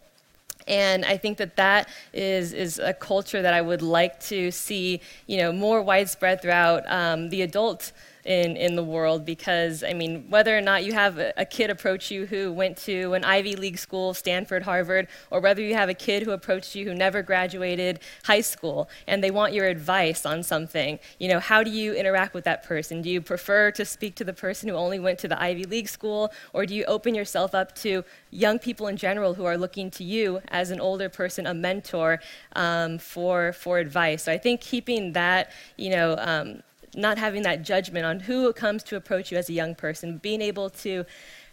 And 0.68 1.06
I 1.06 1.16
think 1.16 1.38
that 1.38 1.56
that 1.56 1.88
is, 2.12 2.52
is 2.52 2.78
a 2.78 2.92
culture 2.92 3.40
that 3.40 3.54
I 3.54 3.62
would 3.62 3.80
like 3.80 4.20
to 4.24 4.50
see, 4.50 5.00
you 5.26 5.38
know, 5.38 5.52
more 5.52 5.80
widespread 5.80 6.42
throughout 6.42 6.84
um, 6.86 7.30
the 7.30 7.40
adult 7.40 7.92
in, 8.24 8.56
in 8.56 8.76
the 8.76 8.84
world 8.84 9.24
because, 9.24 9.82
I 9.82 9.92
mean, 9.94 10.26
whether 10.28 10.56
or 10.56 10.60
not 10.60 10.84
you 10.84 10.92
have 10.92 11.18
a, 11.18 11.32
a, 11.36 11.44
kid 11.44 11.70
approach 11.70 12.10
you 12.10 12.26
who 12.26 12.52
went 12.52 12.76
to 12.78 13.14
an 13.14 13.24
Ivy 13.24 13.56
League 13.56 13.78
school, 13.78 14.14
Stanford, 14.14 14.62
Harvard, 14.62 15.08
or 15.30 15.40
whether 15.40 15.60
you 15.60 15.74
have 15.74 15.88
a 15.88 15.94
kid 15.94 16.22
who 16.22 16.30
approached 16.30 16.74
you 16.74 16.84
who 16.84 16.94
never 16.94 17.22
graduated 17.22 18.00
high 18.24 18.40
school 18.40 18.88
and 19.06 19.22
they 19.22 19.30
want 19.30 19.52
your 19.52 19.66
advice 19.66 20.24
on 20.24 20.42
something, 20.42 20.98
you 21.18 21.28
know, 21.28 21.40
how 21.40 21.62
do 21.62 21.70
you 21.70 21.94
interact 21.94 22.32
with 22.32 22.44
that 22.44 22.62
person? 22.62 23.02
Do 23.02 23.10
you 23.10 23.20
prefer 23.20 23.70
to 23.72 23.84
speak 23.84 24.14
to 24.16 24.24
the 24.24 24.32
person 24.32 24.68
who 24.68 24.76
only 24.76 25.00
went 25.00 25.18
to 25.20 25.28
the 25.28 25.40
Ivy 25.40 25.64
League 25.64 25.88
school, 25.88 26.32
or 26.52 26.64
do 26.64 26.74
you 26.74 26.84
open 26.84 27.14
yourself 27.14 27.54
up 27.54 27.74
to 27.76 28.04
young 28.30 28.58
people 28.58 28.86
in 28.86 28.96
general 28.96 29.34
who 29.34 29.44
are 29.44 29.58
looking 29.58 29.90
to 29.92 30.04
you 30.04 30.40
as 30.48 30.70
an 30.70 30.80
older 30.80 31.08
person, 31.08 31.46
a 31.46 31.54
mentor, 31.54 32.20
um, 32.54 32.98
for, 32.98 33.52
for 33.52 33.78
advice? 33.78 34.24
So 34.24 34.32
I 34.32 34.38
think 34.38 34.60
keeping 34.60 35.12
that, 35.12 35.50
you 35.76 35.90
know, 35.90 36.16
um, 36.18 36.62
not 36.94 37.18
having 37.18 37.42
that 37.42 37.62
judgment 37.62 38.04
on 38.04 38.20
who 38.20 38.52
comes 38.52 38.82
to 38.84 38.96
approach 38.96 39.32
you 39.32 39.38
as 39.38 39.48
a 39.48 39.52
young 39.52 39.74
person, 39.74 40.18
being 40.18 40.42
able 40.42 40.70
to 40.70 41.04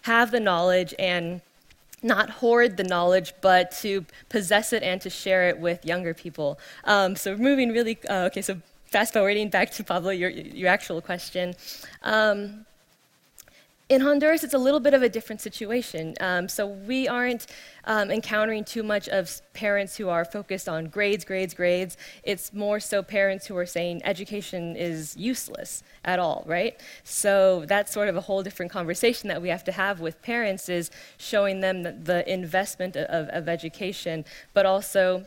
have 0.04 0.32
the 0.32 0.40
knowledge 0.40 0.94
and 1.00 1.42
not 2.02 2.30
hoard 2.30 2.78
the 2.78 2.84
knowledge, 2.84 3.34
but 3.42 3.72
to 3.72 4.06
possess 4.30 4.72
it 4.74 4.84
and 4.84 5.02
to 5.02 5.10
share 5.10 5.50
it 5.50 5.60
with 5.60 5.86
younger 5.86 6.14
people. 6.14 6.60
Um, 6.86 7.16
so 7.16 7.36
moving 7.36 7.72
really, 7.72 7.98
uh, 8.10 8.26
okay, 8.26 8.42
so 8.42 8.62
fast 8.86 9.14
forwarding 9.14 9.50
back 9.50 9.72
to 9.72 9.84
Pablo, 9.84 10.12
your, 10.12 10.30
your 10.30 10.70
actual 10.70 11.02
question. 11.02 11.56
Um, 12.04 12.66
in 13.90 14.02
Honduras, 14.02 14.44
it's 14.44 14.54
a 14.54 14.60
little 14.60 14.80
bit 14.80 14.94
of 14.94 15.02
a 15.02 15.10
different 15.10 15.42
situation. 15.42 16.14
Um, 16.20 16.48
so 16.48 16.68
we 16.68 17.08
aren't 17.08 17.48
um, 17.86 18.12
encountering 18.12 18.64
too 18.64 18.84
much 18.84 19.10
of 19.10 19.42
parents 19.54 19.98
who 19.98 20.10
are 20.10 20.24
focused 20.24 20.70
on 20.70 20.86
grades, 20.86 21.26
grades, 21.26 21.56
grades. 21.56 21.98
It's 22.24 22.54
more 22.54 22.80
so 22.80 23.02
parents 23.02 23.48
who 23.48 23.58
are 23.58 23.66
saying 23.66 24.02
education 24.06 24.76
is 24.76 25.18
useless 25.18 25.82
at 26.06 26.20
all, 26.20 26.44
right? 26.46 26.80
So 27.04 27.66
that's 27.66 27.92
sort 27.92 28.10
of 28.10 28.16
a 28.16 28.22
whole 28.22 28.44
different 28.44 28.72
conversation 28.72 29.28
that 29.30 29.42
we 29.42 29.50
have 29.50 29.64
to 29.64 29.72
have 29.72 30.00
with 30.00 30.22
parents 30.22 30.70
is 30.70 30.92
showing 31.18 31.62
them 31.62 31.82
the, 31.82 31.92
the 31.92 32.32
investment 32.32 32.96
of, 32.96 33.28
of 33.30 33.50
education, 33.50 34.24
but 34.54 34.68
also 34.68 35.26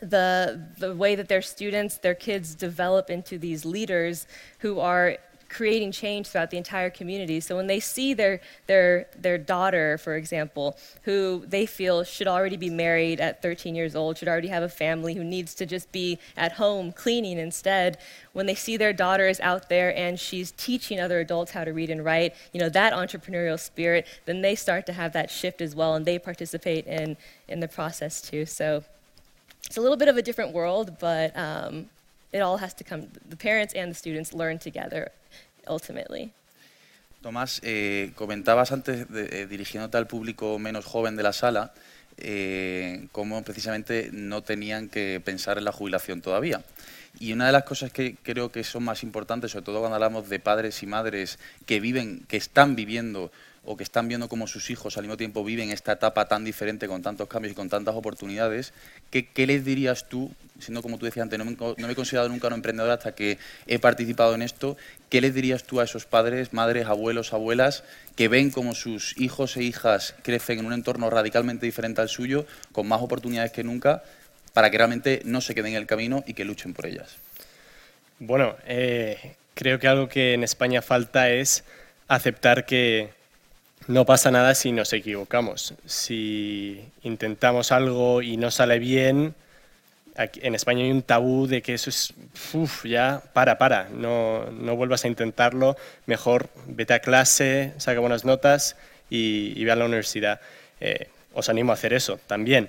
the, 0.00 0.68
the 0.78 0.94
way 0.94 1.14
that 1.14 1.28
their 1.28 1.42
students, 1.42 1.96
their 1.98 2.14
kids 2.14 2.54
develop 2.54 3.08
into 3.08 3.38
these 3.38 3.64
leaders 3.64 4.26
who 4.58 4.78
are 4.78 5.16
creating 5.48 5.92
change 5.92 6.28
throughout 6.28 6.50
the 6.50 6.56
entire 6.56 6.90
community. 6.90 7.40
So 7.40 7.56
when 7.56 7.66
they 7.66 7.80
see 7.80 8.14
their, 8.14 8.40
their, 8.66 9.06
their 9.16 9.38
daughter, 9.38 9.98
for 9.98 10.14
example, 10.16 10.76
who 11.02 11.44
they 11.46 11.66
feel 11.66 12.04
should 12.04 12.28
already 12.28 12.56
be 12.56 12.70
married 12.70 13.20
at 13.20 13.42
13 13.42 13.74
years 13.74 13.96
old, 13.96 14.18
should 14.18 14.28
already 14.28 14.48
have 14.48 14.62
a 14.62 14.68
family, 14.68 15.14
who 15.14 15.24
needs 15.24 15.54
to 15.54 15.66
just 15.66 15.90
be 15.90 16.18
at 16.36 16.52
home 16.52 16.92
cleaning 16.92 17.38
instead, 17.38 17.98
when 18.32 18.46
they 18.46 18.54
see 18.54 18.76
their 18.76 18.92
daughter 18.92 19.26
is 19.26 19.40
out 19.40 19.68
there 19.68 19.96
and 19.96 20.20
she's 20.20 20.52
teaching 20.52 21.00
other 21.00 21.20
adults 21.20 21.52
how 21.52 21.64
to 21.64 21.72
read 21.72 21.90
and 21.90 22.04
write, 22.04 22.34
you 22.52 22.60
know, 22.60 22.68
that 22.68 22.92
entrepreneurial 22.92 23.58
spirit, 23.58 24.06
then 24.26 24.42
they 24.42 24.54
start 24.54 24.86
to 24.86 24.92
have 24.92 25.12
that 25.12 25.30
shift 25.30 25.60
as 25.60 25.74
well 25.74 25.94
and 25.94 26.04
they 26.04 26.18
participate 26.18 26.86
in, 26.86 27.16
in 27.48 27.60
the 27.60 27.68
process 27.68 28.20
too. 28.20 28.44
So 28.44 28.84
it's 29.64 29.76
a 29.76 29.80
little 29.80 29.96
bit 29.96 30.08
of 30.08 30.16
a 30.16 30.22
different 30.22 30.52
world, 30.52 30.96
but 30.98 31.36
um, 31.36 31.88
it 32.32 32.40
all 32.40 32.58
has 32.58 32.74
to 32.74 32.84
come, 32.84 33.08
the 33.28 33.36
parents 33.36 33.74
and 33.74 33.90
the 33.90 33.94
students 33.94 34.32
learn 34.32 34.58
together 34.58 35.12
ultimately. 35.66 36.32
Tomás, 37.22 37.60
eh, 37.64 38.12
comentabas 38.14 38.70
antes, 38.70 39.08
de, 39.10 39.42
eh, 39.42 39.46
dirigiéndote 39.46 39.96
al 39.96 40.06
público 40.06 40.58
menos 40.58 40.84
joven 40.84 41.16
de 41.16 41.24
la 41.24 41.32
sala, 41.32 41.72
eh, 42.16 43.08
cómo 43.12 43.42
precisamente 43.42 44.10
no 44.12 44.42
tenían 44.42 44.88
que 44.88 45.20
pensar 45.24 45.58
en 45.58 45.64
la 45.64 45.72
jubilación 45.72 46.20
todavía. 46.20 46.62
Y 47.18 47.32
una 47.32 47.46
de 47.46 47.52
las 47.52 47.64
cosas 47.64 47.92
que 47.92 48.16
creo 48.22 48.52
que 48.52 48.62
son 48.62 48.84
más 48.84 49.02
importantes, 49.02 49.50
sobre 49.50 49.64
todo 49.64 49.80
cuando 49.80 49.96
hablamos 49.96 50.28
de 50.28 50.38
padres 50.38 50.82
y 50.82 50.86
madres 50.86 51.38
que 51.66 51.80
viven, 51.80 52.24
que 52.28 52.36
están 52.36 52.76
viviendo 52.76 53.32
o 53.70 53.76
que 53.76 53.84
están 53.84 54.08
viendo 54.08 54.30
cómo 54.30 54.46
sus 54.46 54.70
hijos 54.70 54.96
al 54.96 55.02
mismo 55.02 55.18
tiempo 55.18 55.44
viven 55.44 55.70
esta 55.70 55.92
etapa 55.92 56.26
tan 56.26 56.42
diferente 56.42 56.88
con 56.88 57.02
tantos 57.02 57.28
cambios 57.28 57.52
y 57.52 57.54
con 57.54 57.68
tantas 57.68 57.94
oportunidades, 57.94 58.72
¿qué, 59.10 59.26
qué 59.26 59.46
les 59.46 59.62
dirías 59.62 60.08
tú, 60.08 60.32
siendo 60.58 60.80
como 60.80 60.96
tú 60.96 61.04
decías 61.04 61.24
antes, 61.24 61.38
no 61.38 61.44
me, 61.44 61.52
he 61.52 61.94
considerado 61.94 62.30
nunca 62.30 62.48
un 62.48 62.54
emprendedor 62.54 62.90
hasta 62.92 63.14
que 63.14 63.36
he 63.66 63.78
participado 63.78 64.34
en 64.34 64.40
esto, 64.40 64.78
¿qué 65.10 65.20
les 65.20 65.34
dirías 65.34 65.64
tú 65.64 65.80
a 65.80 65.84
esos 65.84 66.06
padres, 66.06 66.54
madres, 66.54 66.86
abuelos, 66.86 67.34
abuelas 67.34 67.84
que 68.16 68.28
ven 68.28 68.50
cómo 68.50 68.74
sus 68.74 69.14
hijos 69.18 69.58
e 69.58 69.62
hijas 69.62 70.14
crecen 70.22 70.60
en 70.60 70.64
un 70.64 70.72
entorno 70.72 71.10
radicalmente 71.10 71.66
diferente 71.66 72.00
al 72.00 72.08
suyo, 72.08 72.46
con 72.72 72.88
más 72.88 73.02
oportunidades 73.02 73.52
que 73.52 73.64
nunca, 73.64 74.02
para 74.54 74.70
que 74.70 74.78
realmente 74.78 75.20
no 75.26 75.42
se 75.42 75.54
queden 75.54 75.72
en 75.72 75.78
el 75.82 75.86
camino 75.86 76.24
y 76.26 76.32
que 76.32 76.46
luchen 76.46 76.72
por 76.72 76.86
ellas? 76.86 77.18
Bueno, 78.18 78.56
eh, 78.66 79.36
creo 79.52 79.78
que 79.78 79.88
algo 79.88 80.08
que 80.08 80.32
en 80.32 80.42
España 80.42 80.80
falta 80.80 81.28
es 81.28 81.64
aceptar 82.08 82.64
que 82.64 83.17
no 83.86 84.04
pasa 84.04 84.30
nada 84.30 84.54
si 84.54 84.72
nos 84.72 84.92
equivocamos. 84.92 85.74
Si 85.86 86.84
intentamos 87.02 87.72
algo 87.72 88.22
y 88.22 88.36
no 88.36 88.50
sale 88.50 88.78
bien, 88.78 89.34
en 90.16 90.54
España 90.54 90.84
hay 90.84 90.90
un 90.90 91.02
tabú 91.02 91.46
de 91.46 91.62
que 91.62 91.74
eso 91.74 91.90
es, 91.90 92.12
uf, 92.52 92.84
ya, 92.84 93.22
para, 93.32 93.56
para, 93.56 93.88
no, 93.88 94.50
no 94.50 94.76
vuelvas 94.76 95.04
a 95.04 95.08
intentarlo, 95.08 95.76
mejor 96.06 96.50
vete 96.66 96.94
a 96.94 96.98
clase, 96.98 97.72
saca 97.78 98.00
buenas 98.00 98.24
notas 98.24 98.76
y, 99.08 99.52
y 99.56 99.64
ve 99.64 99.70
a 99.70 99.76
la 99.76 99.84
universidad. 99.84 100.40
Eh, 100.80 101.08
os 101.34 101.48
animo 101.48 101.70
a 101.70 101.74
hacer 101.74 101.92
eso 101.92 102.18
también, 102.26 102.68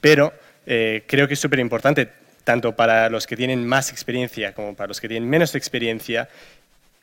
pero 0.00 0.32
eh, 0.66 1.02
creo 1.06 1.26
que 1.26 1.34
es 1.34 1.40
súper 1.40 1.58
importante, 1.58 2.08
tanto 2.44 2.76
para 2.76 3.08
los 3.08 3.26
que 3.26 3.36
tienen 3.36 3.66
más 3.66 3.90
experiencia 3.90 4.54
como 4.54 4.74
para 4.74 4.88
los 4.88 5.00
que 5.00 5.08
tienen 5.08 5.28
menos 5.28 5.54
experiencia, 5.54 6.28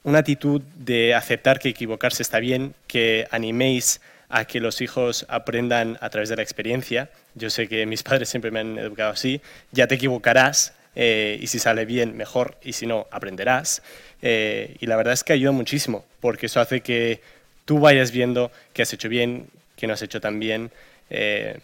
una 0.03 0.19
actitud 0.19 0.61
de 0.75 1.13
aceptar 1.13 1.59
que 1.59 1.69
equivocarse 1.69 2.23
está 2.23 2.39
bien, 2.39 2.73
que 2.87 3.27
animéis 3.31 4.01
a 4.29 4.45
que 4.45 4.59
los 4.59 4.81
hijos 4.81 5.25
aprendan 5.29 5.97
a 6.01 6.09
través 6.09 6.29
de 6.29 6.37
la 6.37 6.41
experiencia. 6.41 7.09
Yo 7.35 7.49
sé 7.49 7.67
que 7.67 7.85
mis 7.85 8.03
padres 8.07 8.29
siempre 8.29 8.51
me 8.51 8.61
han 8.61 8.77
educado 8.77 9.11
así, 9.11 9.41
ya 9.71 9.87
te 9.87 9.95
equivocarás 9.95 10.73
eh, 10.95 11.37
y 11.41 11.47
si 11.47 11.59
sale 11.59 11.85
bien, 11.85 12.17
mejor, 12.17 12.57
y 12.63 12.73
si 12.73 12.85
no, 12.85 13.07
aprenderás. 13.11 13.81
Eh, 14.21 14.75
y 14.79 14.85
la 14.87 14.95
verdad 14.95 15.13
es 15.13 15.23
que 15.23 15.33
ayuda 15.33 15.51
muchísimo, 15.51 16.05
porque 16.19 16.47
eso 16.47 16.59
hace 16.59 16.81
que 16.81 17.21
tú 17.65 17.79
vayas 17.79 18.11
viendo 18.11 18.51
que 18.73 18.81
has 18.81 18.93
hecho 18.93 19.09
bien, 19.09 19.47
que 19.75 19.87
no 19.87 19.93
has 19.93 20.01
hecho 20.01 20.21
tan 20.21 20.39
bien, 20.39 20.71
eh, 21.09 21.59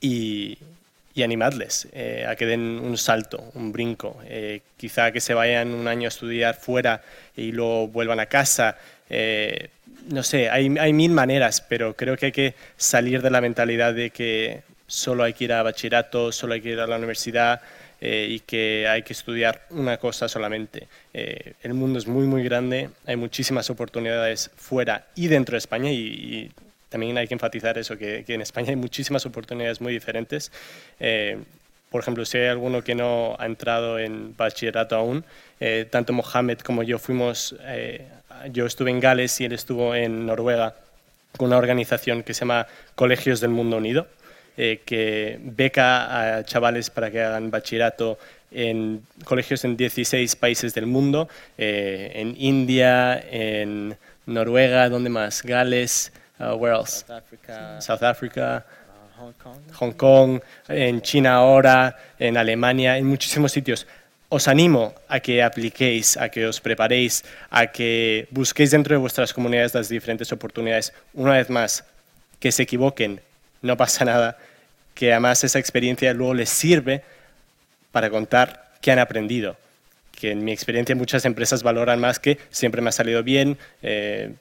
y, 0.00 0.58
y 1.14 1.22
animadles 1.22 1.88
eh, 1.92 2.26
a 2.28 2.34
que 2.34 2.44
den 2.44 2.60
un 2.60 2.98
salto, 2.98 3.52
un 3.54 3.72
brinco. 3.72 4.18
Eh, 4.26 4.62
quizá 4.76 5.12
que 5.12 5.20
se 5.20 5.32
vayan 5.32 5.72
un 5.72 5.86
año 5.86 6.06
a 6.06 6.08
estudiar 6.08 6.56
fuera 6.56 7.02
y 7.36 7.52
luego 7.52 7.88
vuelvan 7.88 8.18
a 8.18 8.26
casa. 8.26 8.76
Eh, 9.08 9.68
no 10.08 10.22
sé, 10.22 10.50
hay, 10.50 10.74
hay, 10.78 10.92
mil 10.92 11.12
maneras, 11.12 11.60
pero 11.60 11.94
creo 11.94 12.16
que 12.16 12.26
hay 12.26 12.32
que 12.32 12.54
salir 12.76 13.22
de 13.22 13.30
la 13.30 13.40
mentalidad 13.40 13.94
de 13.94 14.10
que 14.10 14.62
solo 14.88 15.22
hay 15.22 15.34
que 15.34 15.44
ir 15.44 15.52
a 15.52 15.62
bachillerato, 15.62 16.32
solo 16.32 16.54
hay 16.54 16.60
que 16.60 16.70
ir 16.70 16.80
a 16.80 16.86
la 16.86 16.96
universidad 16.96 17.60
y 18.06 18.40
que 18.40 18.86
hay 18.86 19.02
que 19.02 19.14
estudiar 19.14 19.62
una 19.70 19.96
cosa 19.96 20.28
solamente. 20.28 20.88
El 21.14 21.72
mundo 21.72 21.98
es 21.98 22.06
muy, 22.06 22.26
muy 22.26 22.42
grande, 22.42 22.90
hay 23.06 23.16
muchísimas 23.16 23.70
oportunidades 23.70 24.50
fuera 24.56 25.06
y 25.14 25.28
dentro 25.28 25.54
de 25.54 25.58
España 25.58 25.90
y 25.90 26.50
también 26.94 27.18
hay 27.18 27.26
que 27.26 27.34
enfatizar 27.34 27.76
eso, 27.76 27.98
que, 27.98 28.22
que, 28.24 28.34
en 28.34 28.40
España 28.40 28.68
hay 28.70 28.76
muchísimas 28.76 29.26
oportunidades 29.26 29.80
muy 29.80 29.92
diferentes. 29.92 30.52
Eh, 31.00 31.38
por 31.90 32.02
ejemplo, 32.02 32.24
si 32.24 32.38
hay 32.38 32.46
alguno 32.46 32.84
que 32.84 32.94
no 32.94 33.34
ha 33.36 33.46
entrado 33.46 33.98
en 33.98 34.36
bachillerato 34.36 34.94
aún, 34.94 35.24
eh, 35.58 35.88
tanto 35.90 36.12
Mohamed 36.12 36.60
como 36.60 36.84
yo 36.84 37.00
fuimos, 37.00 37.56
eh, 37.62 38.06
yo 38.52 38.64
estuve 38.64 38.92
en 38.92 39.00
Gales 39.00 39.40
y 39.40 39.46
él 39.46 39.54
estuvo 39.54 39.92
en 39.92 40.24
Noruega 40.24 40.76
con 41.36 41.48
una 41.48 41.56
organización 41.56 42.22
que 42.22 42.32
se 42.32 42.42
llama 42.42 42.68
Colegios 42.94 43.40
del 43.40 43.50
Mundo 43.50 43.78
Unido, 43.78 44.06
eh, 44.56 44.82
que 44.84 45.40
beca 45.42 46.36
a 46.36 46.44
chavales 46.44 46.90
para 46.90 47.10
que 47.10 47.20
hagan 47.20 47.50
bachillerato 47.50 48.20
en 48.52 49.02
colegios 49.24 49.64
en 49.64 49.76
16 49.76 50.36
países 50.36 50.74
del 50.74 50.86
mundo, 50.86 51.28
eh, 51.58 52.12
en 52.14 52.36
India, 52.38 53.18
en 53.18 53.96
Noruega, 54.26 54.88
¿dónde 54.88 55.10
más? 55.10 55.42
Gales, 55.42 56.12
Uh, 56.38 56.56
where 56.56 56.72
else? 56.72 57.04
South 57.06 57.10
Africa, 57.10 57.80
South 57.80 58.02
Africa, 58.02 58.64
uh, 58.66 59.20
Hong 59.20 59.32
Kong. 59.34 59.58
Hong 59.72 59.92
Kong, 59.92 60.40
en 60.68 61.00
China 61.00 61.34
ahora, 61.34 61.96
en 62.18 62.36
Alemania, 62.36 62.98
en 62.98 63.06
muchísimos 63.06 63.52
sitios. 63.52 63.86
Os 64.28 64.48
animo 64.48 64.94
a 65.08 65.20
que 65.20 65.42
apliquéis, 65.42 66.16
a 66.16 66.28
que 66.28 66.46
os 66.46 66.60
preparéis, 66.60 67.24
a 67.50 67.68
que 67.68 68.26
busquéis 68.30 68.72
dentro 68.72 68.94
de 68.94 68.98
vuestras 68.98 69.32
comunidades 69.32 69.74
las 69.74 69.88
diferentes 69.88 70.32
oportunidades. 70.32 70.92
Una 71.12 71.34
vez 71.34 71.50
más, 71.50 71.84
que 72.40 72.50
se 72.50 72.64
equivoquen, 72.64 73.20
no 73.62 73.76
pasa 73.76 74.04
nada, 74.04 74.36
que 74.94 75.12
además 75.12 75.44
esa 75.44 75.60
experiencia 75.60 76.12
luego 76.12 76.34
les 76.34 76.50
sirve 76.50 77.02
para 77.92 78.10
contar 78.10 78.72
qué 78.80 78.90
han 78.90 78.98
aprendido. 78.98 79.56
Que 80.10 80.32
en 80.32 80.44
mi 80.44 80.52
experiencia 80.52 80.96
muchas 80.96 81.24
empresas 81.24 81.62
valoran 81.62 82.00
más 82.00 82.18
que 82.18 82.38
siempre 82.50 82.82
me 82.82 82.88
ha 82.88 82.92
salido 82.92 83.22
bien, 83.22 83.56
eh, 83.82 84.34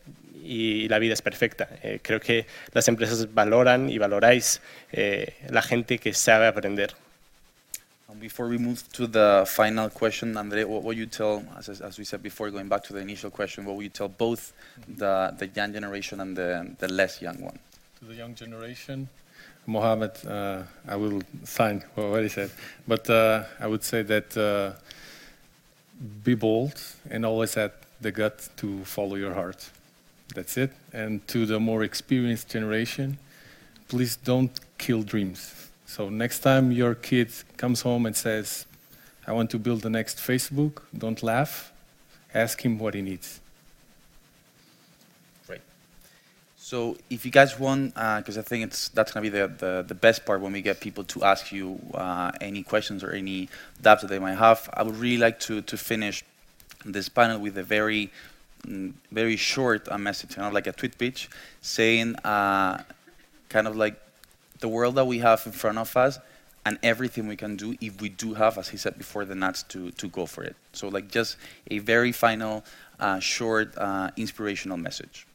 y 0.44 0.88
la 0.90 1.00
vida 1.00 1.14
es 1.14 1.22
perfecta. 1.22 1.70
Eh, 1.82 2.00
creo 2.02 2.20
que 2.20 2.46
las 2.74 2.88
empresas 2.88 3.34
valoran 3.34 3.90
y 3.90 3.98
valoráis 3.98 4.62
eh, 4.92 5.36
la 5.50 5.62
gente 5.62 5.98
que 5.98 6.14
sabe 6.14 6.48
aprender. 6.48 6.94
And 8.10 8.22
before 8.22 8.48
we 8.48 8.60
move 8.60 8.84
to 8.94 9.08
the 9.08 9.44
final 9.48 9.90
question, 9.90 10.38
Andre, 10.38 10.66
what 10.66 10.84
would 10.84 10.98
you 10.98 11.08
tell, 11.08 11.44
as, 11.58 11.82
as 11.82 11.98
we 11.98 12.06
said 12.06 12.22
before, 12.22 12.52
going 12.52 12.68
back 12.68 12.84
to 12.84 12.94
the 12.94 13.00
initial 13.00 13.32
question, 13.32 13.66
what 13.66 13.76
would 13.76 13.84
you 13.84 13.90
tell 13.90 14.08
both 14.08 14.54
the, 14.88 15.34
the 15.40 15.48
young 15.48 15.74
generation 15.74 16.20
and 16.20 16.38
the, 16.38 16.76
the 16.78 16.88
less 16.90 17.24
young 17.24 17.42
one? 17.42 17.58
To 18.02 18.06
the 18.06 18.14
young 18.14 18.36
generation, 18.36 19.10
Mohammed, 19.66 20.12
uh, 20.28 20.64
I 20.88 20.96
will 20.96 21.24
sign 21.44 21.84
what 21.96 22.22
he 22.22 22.30
said, 22.30 22.52
but 22.88 23.10
uh, 23.10 23.46
I 23.60 23.66
would 23.66 23.84
say 23.84 24.04
that 24.04 24.38
uh, 24.38 24.78
be 26.24 26.36
bold 26.36 26.80
and 27.10 27.26
always 27.26 27.54
have 27.56 27.72
the 28.02 28.12
gut 28.12 28.50
to 28.58 28.84
follow 28.84 29.16
your 29.16 29.34
heart. 29.34 29.70
That's 30.34 30.58
it. 30.58 30.72
And 30.92 31.26
to 31.28 31.46
the 31.46 31.60
more 31.60 31.84
experienced 31.84 32.50
generation, 32.50 33.18
please 33.88 34.16
don't 34.16 34.52
kill 34.78 35.04
dreams. 35.04 35.70
So 35.86 36.10
next 36.10 36.40
time 36.40 36.72
your 36.72 36.96
kid 36.96 37.30
comes 37.58 37.82
home 37.82 38.06
and 38.06 38.16
says, 38.16 38.66
I 39.28 39.32
want 39.32 39.52
to 39.52 39.60
build 39.60 39.82
the 39.82 39.90
next 39.90 40.18
Facebook, 40.18 40.82
don't 40.98 41.22
laugh. 41.22 41.72
Ask 42.34 42.66
him 42.66 42.80
what 42.80 42.96
he 42.96 43.02
needs. 43.02 43.40
Great. 45.46 45.62
So 46.58 46.98
if 47.10 47.26
you 47.26 47.32
guys 47.32 47.60
want, 47.60 47.94
because 47.94 48.38
uh, 48.38 48.42
I 48.42 48.44
think 48.44 48.64
it's 48.66 48.90
that's 48.90 49.12
going 49.12 49.24
to 49.24 49.32
be 49.32 49.38
the, 49.38 49.48
the, 49.48 49.86
the, 49.88 49.96
best 49.96 50.26
part 50.26 50.42
when 50.42 50.52
we 50.52 50.64
get 50.64 50.82
people 50.82 51.04
to 51.04 51.24
ask 51.24 51.52
you 51.52 51.80
uh, 51.94 52.32
any 52.42 52.64
questions 52.64 53.04
or 53.04 53.12
any 53.12 53.50
doubts 53.82 54.02
that 54.02 54.08
they 54.08 54.20
might 54.20 54.36
have, 54.36 54.68
I 54.74 54.82
would 54.82 54.98
really 54.98 55.20
like 55.20 55.40
to, 55.42 55.62
to 55.62 55.78
finish 55.78 56.24
this 56.84 57.08
panel 57.08 57.40
with 57.40 57.58
a 57.58 57.64
very 57.64 58.12
very 59.12 59.36
short 59.36 59.88
a 59.92 59.98
message, 59.98 60.36
kind 60.36 60.48
of 60.48 60.54
like 60.54 60.68
a 60.68 60.72
tweet 60.72 60.98
pitch, 60.98 61.30
saying 61.62 62.16
uh, 62.18 62.82
kind 63.50 63.68
of 63.68 63.76
like 63.76 64.00
the 64.60 64.68
world 64.68 64.96
that 64.96 65.06
we 65.06 65.20
have 65.20 65.42
in 65.46 65.52
front 65.52 65.78
of 65.78 65.96
us 65.98 66.20
and 66.66 66.80
everything 66.82 67.28
we 67.28 67.36
can 67.36 67.56
do 67.56 67.76
if 67.82 68.02
we 68.02 68.10
do 68.10 68.34
have, 68.34 68.58
as 68.58 68.70
he 68.70 68.78
said 68.78 68.98
before, 68.98 69.26
the 69.26 69.36
nuts 69.36 69.64
to, 69.64 69.92
to 69.92 70.08
go 70.08 70.26
for 70.26 70.44
it. 70.44 70.56
So 70.72 70.88
like 70.88 71.12
just 71.12 71.38
a 71.70 71.80
very 71.80 72.12
final, 72.12 72.64
uh, 73.00 73.20
short, 73.20 73.78
uh, 73.78 74.12
inspirational 74.16 74.78
message. 74.78 75.28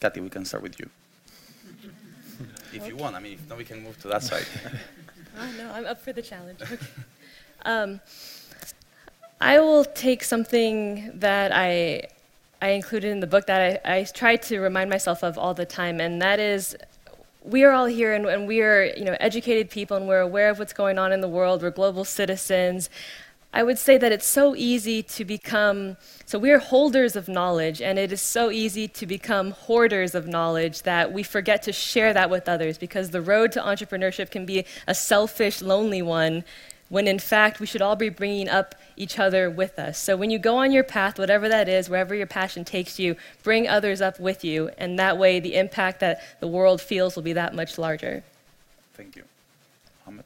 Kathy, 0.00 0.20
we 0.20 0.30
can 0.30 0.44
start 0.44 0.62
with 0.62 0.78
you. 0.80 0.88
if 2.72 2.80
okay. 2.80 2.88
you 2.88 2.96
want, 2.96 3.16
I 3.16 3.20
mean, 3.20 3.34
if 3.34 3.48
not, 3.48 3.58
we 3.58 3.64
can 3.64 3.82
move 3.82 4.00
to 4.02 4.08
that 4.08 4.22
side. 4.22 4.46
oh, 5.38 5.50
no, 5.58 5.70
I'm 5.72 5.86
up 5.86 6.00
for 6.00 6.12
the 6.12 6.22
challenge. 6.22 6.62
Okay. 6.62 6.78
Um, 7.64 8.00
I 9.40 9.60
will 9.60 9.84
take 9.84 10.24
something 10.24 11.12
that 11.14 11.52
I, 11.54 12.08
I 12.60 12.70
included 12.70 13.10
in 13.10 13.20
the 13.20 13.26
book 13.26 13.46
that 13.46 13.80
I, 13.86 13.98
I 13.98 14.04
try 14.04 14.36
to 14.36 14.58
remind 14.58 14.90
myself 14.90 15.22
of 15.22 15.38
all 15.38 15.54
the 15.54 15.66
time, 15.66 16.00
and 16.00 16.20
that 16.20 16.40
is 16.40 16.76
we 17.42 17.62
are 17.62 17.70
all 17.70 17.86
here 17.86 18.12
and, 18.12 18.26
and, 18.26 18.46
we 18.48 18.60
are 18.62 18.84
you 18.84 19.04
know, 19.04 19.16
educated 19.20 19.70
people 19.70 19.96
and 19.96 20.06
we're 20.08 20.20
aware 20.20 20.50
of 20.50 20.58
what's 20.58 20.72
going 20.72 20.98
on 20.98 21.12
in 21.12 21.20
the 21.20 21.28
world. 21.28 21.62
We're 21.62 21.70
global 21.70 22.04
citizens. 22.04 22.90
I 23.54 23.62
would 23.62 23.78
say 23.78 23.96
that 23.96 24.12
it's 24.12 24.26
so 24.26 24.54
easy 24.54 25.02
to 25.04 25.24
become, 25.24 25.96
so 26.26 26.38
we're 26.38 26.58
holders 26.58 27.16
of 27.16 27.28
knowledge, 27.28 27.80
and 27.80 27.98
it 27.98 28.12
is 28.12 28.20
so 28.20 28.50
easy 28.50 28.86
to 28.88 29.06
become 29.06 29.52
hoarders 29.52 30.14
of 30.14 30.26
knowledge 30.26 30.82
that 30.82 31.12
we 31.12 31.22
forget 31.22 31.62
to 31.62 31.72
share 31.72 32.12
that 32.12 32.28
with 32.28 32.48
others 32.48 32.76
because 32.76 33.10
the 33.10 33.22
road 33.22 33.52
to 33.52 33.60
entrepreneurship 33.60 34.30
can 34.30 34.44
be 34.44 34.66
a 34.86 34.94
selfish, 34.94 35.62
lonely 35.62 36.02
one 36.02 36.44
when 36.88 37.06
in 37.06 37.18
fact 37.18 37.60
we 37.60 37.66
should 37.66 37.82
all 37.82 37.96
be 37.96 38.08
bringing 38.08 38.48
up 38.48 38.74
each 38.96 39.18
other 39.18 39.50
with 39.50 39.78
us. 39.78 39.98
So 39.98 40.16
when 40.16 40.30
you 40.30 40.38
go 40.38 40.56
on 40.56 40.72
your 40.72 40.84
path, 40.84 41.18
whatever 41.18 41.48
that 41.48 41.68
is, 41.68 41.88
wherever 41.88 42.14
your 42.14 42.26
passion 42.26 42.64
takes 42.64 42.98
you, 42.98 43.16
bring 43.42 43.68
others 43.68 44.00
up 44.00 44.18
with 44.18 44.44
you, 44.44 44.70
and 44.78 44.98
that 44.98 45.18
way 45.18 45.40
the 45.40 45.54
impact 45.54 46.00
that 46.00 46.22
the 46.40 46.48
world 46.48 46.80
feels 46.80 47.14
will 47.14 47.22
be 47.22 47.34
that 47.34 47.54
much 47.54 47.78
larger. 47.78 48.24
Thank 48.94 49.16
you. 49.16 49.24
Ahmed? 50.06 50.24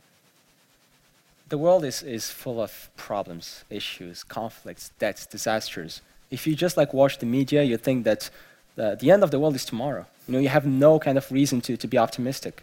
The 1.48 1.58
world 1.58 1.84
is, 1.84 2.02
is 2.02 2.30
full 2.30 2.60
of 2.60 2.88
problems, 2.96 3.64
issues, 3.68 4.22
conflicts, 4.24 4.90
debts, 4.98 5.26
disasters. 5.26 6.00
If 6.30 6.46
you 6.46 6.54
just 6.54 6.76
like 6.76 6.94
watch 6.94 7.18
the 7.18 7.26
media, 7.26 7.62
you 7.62 7.76
think 7.76 8.04
that 8.04 8.30
The, 8.74 8.96
the 8.96 9.10
end 9.10 9.22
of 9.22 9.30
the 9.30 9.38
world 9.38 9.54
is 9.54 9.66
tomorrow. 9.66 10.04
You 10.26 10.32
know, 10.32 10.40
you 10.40 10.48
have 10.48 10.66
no 10.66 10.98
kind 10.98 11.18
of 11.18 11.30
reason 11.30 11.60
to, 11.60 11.76
to 11.76 11.86
be 11.86 11.98
optimistic. 11.98 12.54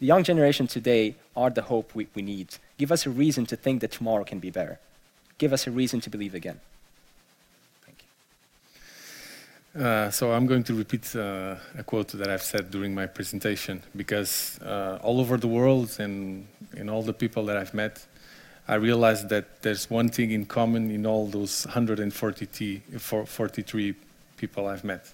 The 0.00 0.06
young 0.06 0.24
generation 0.24 0.66
today 0.66 1.14
are 1.34 1.50
the 1.52 1.62
hope 1.62 1.94
we, 1.94 2.08
we 2.16 2.22
need. 2.22 2.48
Give 2.80 2.92
us 2.92 3.04
a 3.04 3.10
reason 3.10 3.44
to 3.44 3.56
think 3.56 3.82
that 3.82 3.90
tomorrow 3.90 4.24
can 4.24 4.38
be 4.38 4.48
better. 4.48 4.78
Give 5.36 5.52
us 5.52 5.66
a 5.66 5.70
reason 5.70 6.00
to 6.00 6.08
believe 6.08 6.34
again. 6.34 6.58
Thank 7.84 8.04
you. 9.74 9.82
Uh, 9.84 10.10
so 10.10 10.32
I'm 10.32 10.46
going 10.46 10.64
to 10.64 10.72
repeat 10.72 11.14
uh, 11.14 11.56
a 11.76 11.84
quote 11.84 12.08
that 12.12 12.30
I've 12.30 12.40
said 12.40 12.70
during 12.70 12.94
my 12.94 13.04
presentation 13.04 13.82
because 13.94 14.58
uh, 14.62 14.98
all 15.02 15.20
over 15.20 15.36
the 15.36 15.46
world 15.46 15.94
and 15.98 16.46
in 16.74 16.88
all 16.88 17.02
the 17.02 17.12
people 17.12 17.44
that 17.44 17.58
I've 17.58 17.74
met, 17.74 18.02
I 18.66 18.76
realized 18.76 19.28
that 19.28 19.60
there's 19.60 19.90
one 19.90 20.08
thing 20.08 20.30
in 20.30 20.46
common 20.46 20.90
in 20.90 21.04
all 21.04 21.26
those 21.26 21.66
143 21.66 23.94
people 24.38 24.66
I've 24.66 24.84
met. 24.84 25.12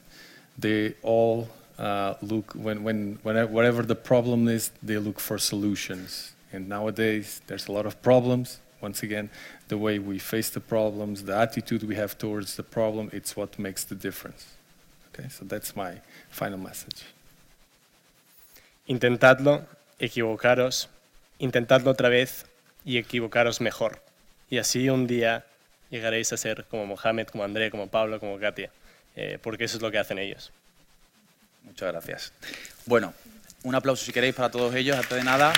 They 0.57 0.95
all 1.03 1.49
uh, 1.81 2.15
look, 2.23 2.53
when, 2.53 2.85
when, 2.85 3.19
whenever, 3.25 3.51
whatever 3.51 3.83
the 3.83 3.97
problem 3.97 4.47
is, 4.47 4.71
they 4.85 4.99
look 4.99 5.19
for 5.19 5.37
solutions. 5.37 6.31
And 6.53 6.69
nowadays, 6.69 7.41
there's 7.47 7.69
a 7.69 7.73
lot 7.73 7.87
of 7.87 8.01
problems. 8.03 8.61
Once 8.81 9.03
again, 9.03 9.31
the 9.69 9.77
way 9.77 9.99
we 9.99 10.19
face 10.19 10.51
the 10.51 10.61
problems, 10.61 11.25
the 11.25 11.37
attitude 11.37 11.83
we 11.83 11.97
have 11.97 12.17
towards 12.19 12.57
the 12.57 12.63
problem, 12.63 13.11
it's 13.13 13.37
what 13.37 13.59
makes 13.59 13.85
the 13.85 13.95
difference. 13.95 14.47
Okay, 15.09 15.29
so 15.29 15.45
that's 15.45 15.75
my 15.75 16.01
final 16.31 16.59
message. 16.59 17.05
Intentadlo, 18.89 19.65
equivocaros, 19.99 20.89
intentadlo 21.41 21.91
otra 21.91 22.09
vez 22.09 22.45
y 22.85 22.99
equivocaros 22.99 23.61
mejor. 23.61 24.01
Y 24.51 24.59
así 24.59 24.89
un 24.89 25.07
día 25.07 25.45
llegaréis 25.91 26.33
a 26.33 26.37
ser 26.37 26.67
como 26.71 26.87
Mohamed, 26.87 27.29
como 27.29 27.45
André, 27.45 27.71
como 27.71 27.89
Pablo, 27.89 28.21
como 28.21 28.39
Katia, 28.39 28.71
eh, 29.17 29.39
porque 29.43 29.65
eso 29.65 29.79
es 29.79 29.83
lo 29.83 29.91
que 29.91 29.99
hacen 29.99 30.19
ellos. 30.19 30.53
Muchas 31.65 31.91
gracias. 31.91 32.33
Bueno, 32.85 33.13
un 33.65 33.75
aplauso 33.75 34.05
si 34.05 34.13
queréis 34.13 34.35
para 34.35 34.51
todos 34.51 34.75
ellos, 34.75 34.97
antes 34.97 35.17
de 35.17 35.25
nada. 35.25 35.53